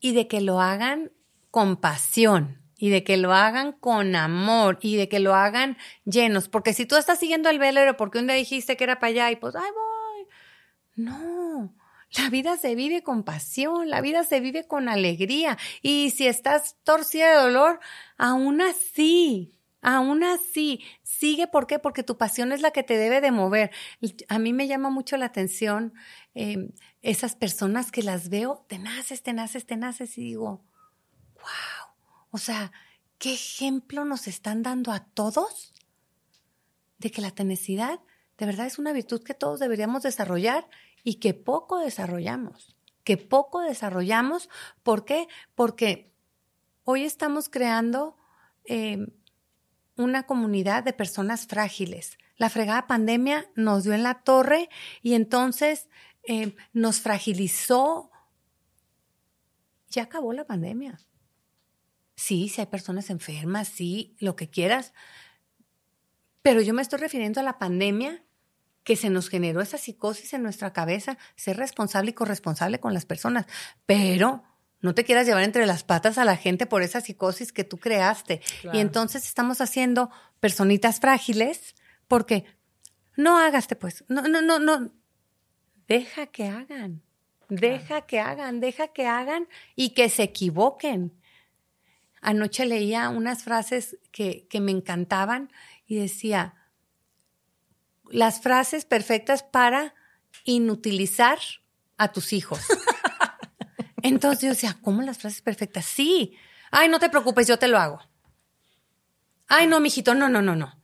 [0.01, 1.13] Y de que lo hagan
[1.51, 6.49] con pasión y de que lo hagan con amor y de que lo hagan llenos.
[6.49, 9.31] Porque si tú estás siguiendo el velero porque un día dijiste que era para allá
[9.31, 10.27] y pues, ay, voy.
[10.97, 11.75] No,
[12.13, 15.59] la vida se vive con pasión, la vida se vive con alegría.
[15.83, 17.81] Y si estás torcida de dolor,
[18.17, 21.47] aún así, aún así, sigue.
[21.47, 21.79] ¿Por qué?
[21.79, 23.71] Porque tu pasión es la que te debe de mover.
[24.29, 25.95] A mí me llama mucho la atención
[26.35, 26.71] em,
[27.03, 30.65] esas personas que las veo tenaces, tenaces, tenaces y digo,
[31.35, 31.95] wow,
[32.31, 32.73] o sea,
[33.19, 35.73] ¿qué ejemplo nos están dando a todos
[36.99, 38.01] de que la tenacidad
[38.39, 40.69] de verdad es una virtud que todos deberíamos desarrollar
[41.03, 44.49] y que poco desarrollamos, que poco desarrollamos.
[44.83, 45.27] ¿Por qué?
[45.55, 46.13] Porque
[46.87, 48.17] hoy estamos creando
[48.65, 49.09] em,
[49.97, 52.17] una comunidad de personas frágiles.
[52.37, 54.69] La fregada pandemia nos dio en la torre
[55.03, 55.89] y entonces
[56.23, 58.11] em, nos fragilizó.
[59.91, 61.01] Ya acabó la pandemia.
[62.15, 64.95] Sí, si hay personas enfermas, sí, lo que quieras.
[66.43, 68.25] Pero yo me estoy refiriendo a la pandemia
[68.85, 73.07] que se nos generó esa psicosis en nuestra cabeza, ser responsable y corresponsable con las
[73.07, 73.47] personas.
[73.87, 74.45] Pero
[74.81, 77.79] no te quieras llevar entre las patas a la gente por esa psicosis que tú
[77.79, 78.41] creaste.
[78.73, 80.11] Y entonces estamos haciendo
[80.41, 81.75] personitas frágiles
[82.09, 82.45] porque
[83.17, 84.93] no hagaste pues, no, no, no, no.
[85.89, 87.03] Deja que hagan,
[87.49, 91.13] deja que hagan, deja que hagan y que se equivoquen.
[92.21, 95.51] Anoche leía unas frases que, que me encantaban
[95.87, 96.55] y decía,
[98.11, 99.95] las frases perfectas para
[100.45, 101.39] inutilizar
[101.97, 102.61] a tus hijos.
[104.07, 105.85] Entonces yo decía, ¿cómo las frases perfectas?
[105.85, 106.37] Sí.
[106.71, 108.01] Ay, no te preocupes, yo te lo hago.
[109.49, 110.79] Ay, no, mijito, no, no, no, no.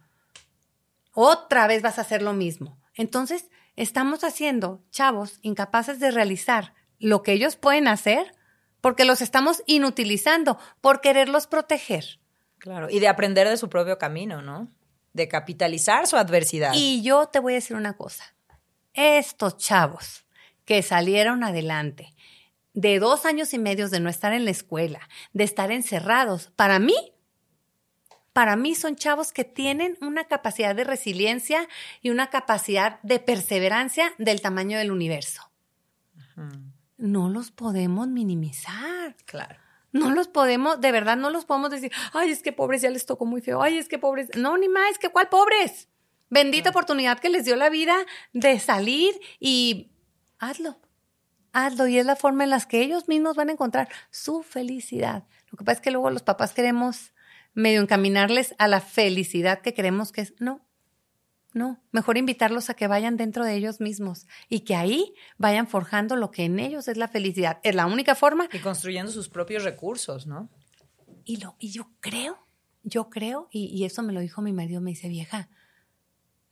[1.12, 2.80] Otra vez vas a hacer lo mismo.
[2.94, 8.34] Entonces, estamos haciendo chavos incapaces de realizar lo que ellos pueden hacer
[8.80, 12.20] porque los estamos inutilizando por quererlos proteger.
[12.58, 14.68] Claro, y de aprender de su propio camino, ¿no?
[15.12, 16.72] de capitalizar su adversidad.
[16.74, 18.34] Y yo te voy a decir una cosa.
[18.94, 20.24] Estos chavos
[20.64, 22.14] que salieron adelante
[22.74, 25.00] de dos años y medio de no estar en la escuela,
[25.32, 26.94] de estar encerrados, para mí,
[28.32, 31.68] para mí son chavos que tienen una capacidad de resiliencia
[32.00, 35.50] y una capacidad de perseverancia del tamaño del universo.
[36.96, 39.16] No los podemos minimizar.
[39.26, 39.56] Claro.
[39.92, 43.04] No los podemos, de verdad, no los podemos decir, ay, es que pobres ya les
[43.04, 44.30] tocó muy feo, ay, es que pobres.
[44.34, 45.88] No, ni más, que cuál pobres.
[46.30, 47.94] Bendita oportunidad que les dio la vida
[48.32, 49.90] de salir y
[50.38, 50.78] hazlo.
[51.53, 55.24] Hazlo y es la forma en la que ellos mismos van a encontrar su felicidad.
[55.50, 57.12] Lo que pasa es que luego los papás queremos
[57.55, 60.34] medio encaminarles a la felicidad que queremos que es.
[60.38, 60.66] No,
[61.55, 66.16] no, mejor invitarlos a que vayan dentro de ellos mismos y que ahí vayan forjando
[66.16, 67.61] lo que en ellos es la felicidad.
[67.62, 68.48] Es la única forma.
[68.53, 70.48] Y construyendo sus propios recursos, ¿no?
[71.24, 72.46] Y, lo, y yo creo,
[72.82, 75.50] yo creo, y, eso me lo dijo mi marido, me dice, vieja,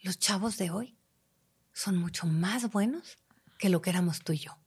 [0.03, 0.97] los chavos de hoy
[1.73, 3.19] son mucho más buenos
[3.59, 4.60] que lo que éramos tú y yo.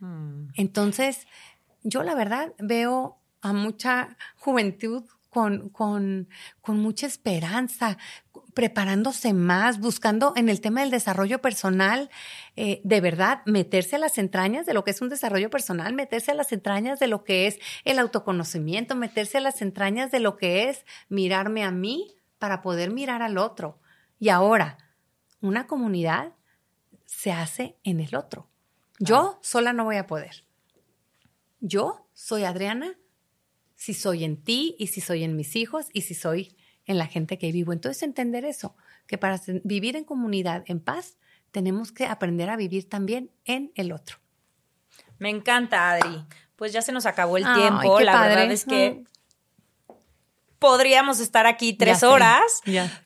[0.00, 0.48] Hmm.
[0.54, 1.26] Entonces,
[1.82, 6.28] yo la verdad veo a mucha juventud con, con,
[6.62, 7.98] con, mucha esperanza,
[8.54, 12.08] preparándose más, buscando en el tema del desarrollo personal,
[12.56, 16.30] eh, de verdad, meterse a las entrañas de lo que es un desarrollo personal, meterse
[16.30, 20.38] a las entrañas de lo que es el autoconocimiento, meterse a las entrañas de lo
[20.38, 23.78] que es mirarme a mí para poder mirar al otro.
[24.18, 24.78] Y ahora,
[25.42, 26.32] una comunidad
[27.04, 28.48] se hace en el otro.
[28.98, 30.44] Yo sola no voy a poder.
[31.60, 32.96] Yo soy Adriana
[33.74, 37.06] si soy en ti y si soy en mis hijos y si soy en la
[37.06, 37.72] gente que vivo.
[37.72, 38.74] Entonces entender eso,
[39.06, 41.16] que para vivir en comunidad, en paz,
[41.50, 44.18] tenemos que aprender a vivir también en el otro.
[45.18, 46.24] Me encanta, Adri.
[46.56, 48.00] Pues ya se nos acabó el tiempo.
[48.00, 49.04] La verdad es que
[50.58, 52.62] podríamos estar aquí tres horas,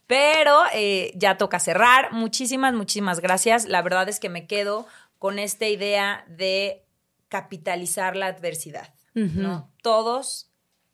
[0.06, 2.12] pero eh, ya toca cerrar.
[2.12, 3.66] Muchísimas, muchísimas gracias.
[3.66, 4.86] La verdad es que me quedo
[5.20, 6.86] con esta idea de
[7.28, 9.70] capitalizar la adversidad, ¿no?
[9.82, 10.50] Todos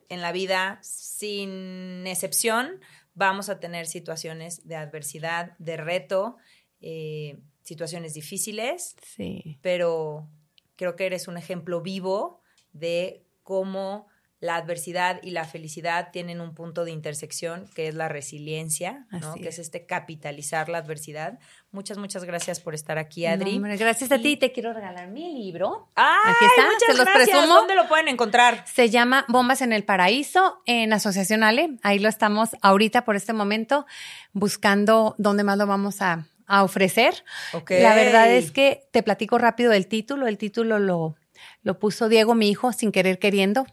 [0.08, 2.80] en la vida, sin excepción,
[3.14, 6.38] vamos a tener situaciones de adversidad, de reto,
[6.80, 9.60] eh, situaciones difíciles, sí.
[9.62, 10.28] pero
[10.74, 12.40] creo que eres un ejemplo vivo
[12.72, 14.08] de cómo
[14.38, 19.34] la adversidad y la felicidad tienen un punto de intersección que es la resiliencia, ¿no?
[19.34, 21.38] que es este capitalizar la adversidad.
[21.70, 23.58] Muchas, muchas gracias por estar aquí, Adri.
[23.58, 24.36] gracias a ti.
[24.36, 25.90] Te quiero regalar mi libro.
[25.94, 26.70] ¡Ay, aquí está.
[26.70, 27.48] Muchas gracias.
[27.48, 28.64] ¿Dónde lo pueden encontrar?
[28.66, 31.78] Se llama Bombas en el Paraíso en Asociación Ale.
[31.82, 33.86] Ahí lo estamos ahorita por este momento
[34.32, 37.24] buscando dónde más lo vamos a, a ofrecer.
[37.68, 40.26] La verdad es que te platico rápido del título.
[40.26, 41.16] El título lo
[41.62, 43.66] lo puso Diego, mi hijo, sin querer queriendo,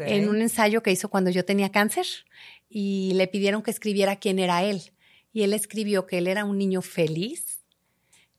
[0.00, 2.06] en un ensayo que hizo cuando yo tenía cáncer
[2.68, 4.92] y le pidieron que escribiera quién era él.
[5.32, 7.64] Y él escribió que él era un niño feliz,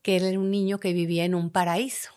[0.02, 2.12] que él era un niño que vivía en un paraíso,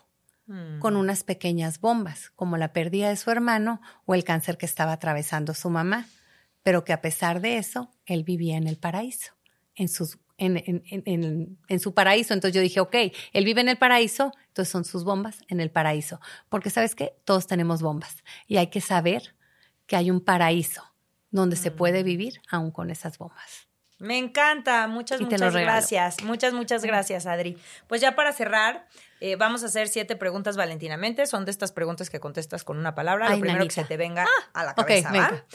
[0.79, 0.97] con mm.
[0.97, 5.53] unas pequeñas bombas, como la pérdida de su hermano o el cáncer que estaba atravesando
[5.53, 6.07] su mamá,
[6.63, 9.33] pero que a pesar de eso, él vivía en el paraíso,
[9.75, 12.33] en sus en, su paraíso.
[12.33, 12.95] Entonces yo dije, ok,
[13.33, 16.19] él vive en el paraíso, entonces son sus bombas en el paraíso.
[16.49, 19.35] Porque sabes qué, todos tenemos bombas y hay que saber
[19.85, 20.83] que hay un paraíso
[21.29, 22.05] donde se puede mm.
[22.05, 23.67] vivir aún con esas bombas.
[23.99, 26.23] Me encanta, muchas, muchas gracias.
[26.23, 27.55] Muchas, muchas gracias, Adri.
[27.85, 28.87] Pues ya para cerrar,
[29.19, 31.27] eh, vamos a hacer siete preguntas valentinamente.
[31.27, 34.25] Son de estas preguntas que contestas con una palabra, lo primero que se te venga
[34.25, 35.45] ah, a la cabeza.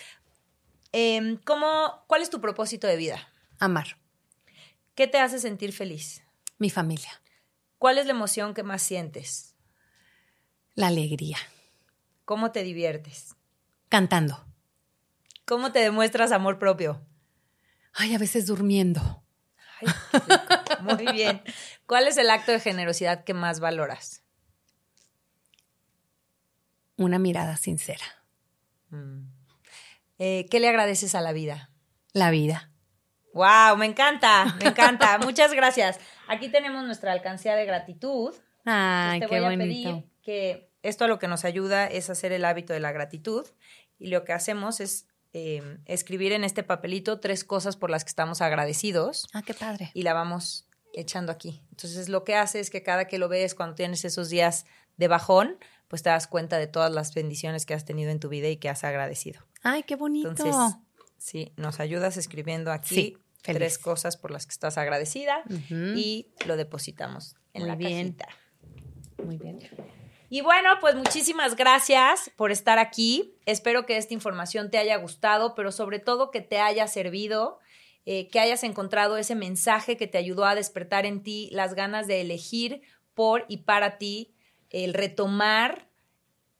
[0.92, 3.18] Em, ¿cómo, ¿Cuál es tu propósito de vida?
[3.58, 3.98] Amar.
[4.96, 6.22] ¿Qué te hace sentir feliz?
[6.56, 7.20] Mi familia.
[7.76, 9.54] ¿Cuál es la emoción que más sientes?
[10.74, 11.36] La alegría.
[12.24, 13.36] ¿Cómo te diviertes?
[13.90, 14.42] Cantando.
[15.44, 17.06] ¿Cómo te demuestras amor propio?
[17.92, 19.22] Ay, a veces durmiendo.
[20.80, 21.42] Muy bien.
[21.84, 24.24] ¿Cuál es el acto de generosidad que más valoras?
[26.96, 28.24] Una mirada sincera.
[28.88, 29.26] Mm.
[30.18, 31.70] Eh, ¿Qué le agradeces a la vida?
[32.14, 32.70] La vida.
[33.36, 35.18] Wow, me encanta, me encanta.
[35.22, 36.00] Muchas gracias.
[36.26, 38.34] Aquí tenemos nuestra alcancía de gratitud.
[38.64, 42.46] Ay, te voy a pedir que esto a lo que nos ayuda es hacer el
[42.46, 43.46] hábito de la gratitud
[43.98, 48.08] y lo que hacemos es eh, escribir en este papelito tres cosas por las que
[48.08, 49.26] estamos agradecidos.
[49.34, 49.90] Ah, qué padre.
[49.92, 51.62] Y la vamos echando aquí.
[51.68, 54.64] Entonces lo que hace es que cada que lo ves, cuando tienes esos días
[54.96, 55.58] de bajón,
[55.88, 58.56] pues te das cuenta de todas las bendiciones que has tenido en tu vida y
[58.56, 59.42] que has agradecido.
[59.62, 60.30] Ay, qué bonito.
[60.30, 60.56] Entonces,
[61.18, 67.36] sí, nos ayudas escribiendo aquí tres cosas por las que estás agradecida y lo depositamos
[67.52, 68.16] en la bien.
[69.24, 69.58] Muy bien.
[70.28, 73.36] Y bueno, pues muchísimas gracias por estar aquí.
[73.46, 77.60] Espero que esta información te haya gustado, pero sobre todo que te haya servido,
[78.04, 82.06] eh, que hayas encontrado ese mensaje que te ayudó a despertar en ti las ganas
[82.06, 82.82] de elegir
[83.14, 84.34] por y para ti,
[84.70, 85.85] el retomar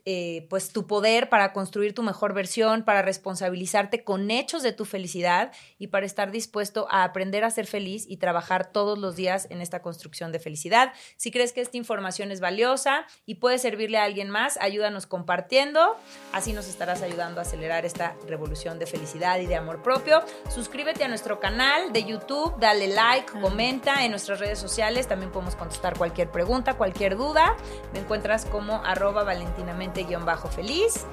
[0.08, 4.84] eh, pues tu poder para construir tu mejor versión, para responsabilizarte con hechos de tu
[4.84, 5.50] felicidad
[5.80, 9.60] y para estar dispuesto a aprender a ser feliz y trabajar todos los días en
[9.60, 10.92] esta construcción de felicidad.
[11.16, 15.96] Si crees que esta información es valiosa y puede servirle a alguien más, ayúdanos compartiendo,
[16.32, 20.22] así nos estarás ayudando a acelerar esta revolución de felicidad y de amor propio.
[20.54, 25.56] Suscríbete a nuestro canal de YouTube, dale like, comenta en nuestras redes sociales, también podemos
[25.56, 27.56] contestar cualquier pregunta, cualquier duda.
[27.92, 31.06] Me encuentras como arroba valentinamente bajo feliz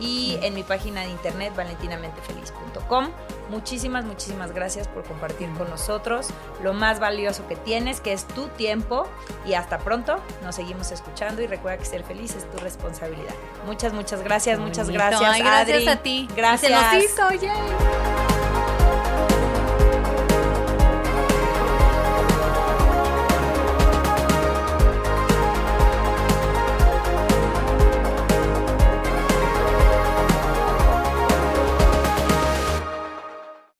[0.00, 3.08] y en mi página de internet valentinamentefeliz.com.
[3.50, 6.28] Muchísimas, muchísimas gracias por compartir con nosotros
[6.62, 9.06] lo más valioso que tienes, que es tu tiempo.
[9.44, 13.34] Y hasta pronto, nos seguimos escuchando y recuerda que ser feliz es tu responsabilidad.
[13.66, 15.38] Muchas, muchas gracias, muchas gracias.
[15.38, 16.28] gracias a ti.
[16.34, 16.72] Gracias.
[16.72, 17.28] Se nos hizo,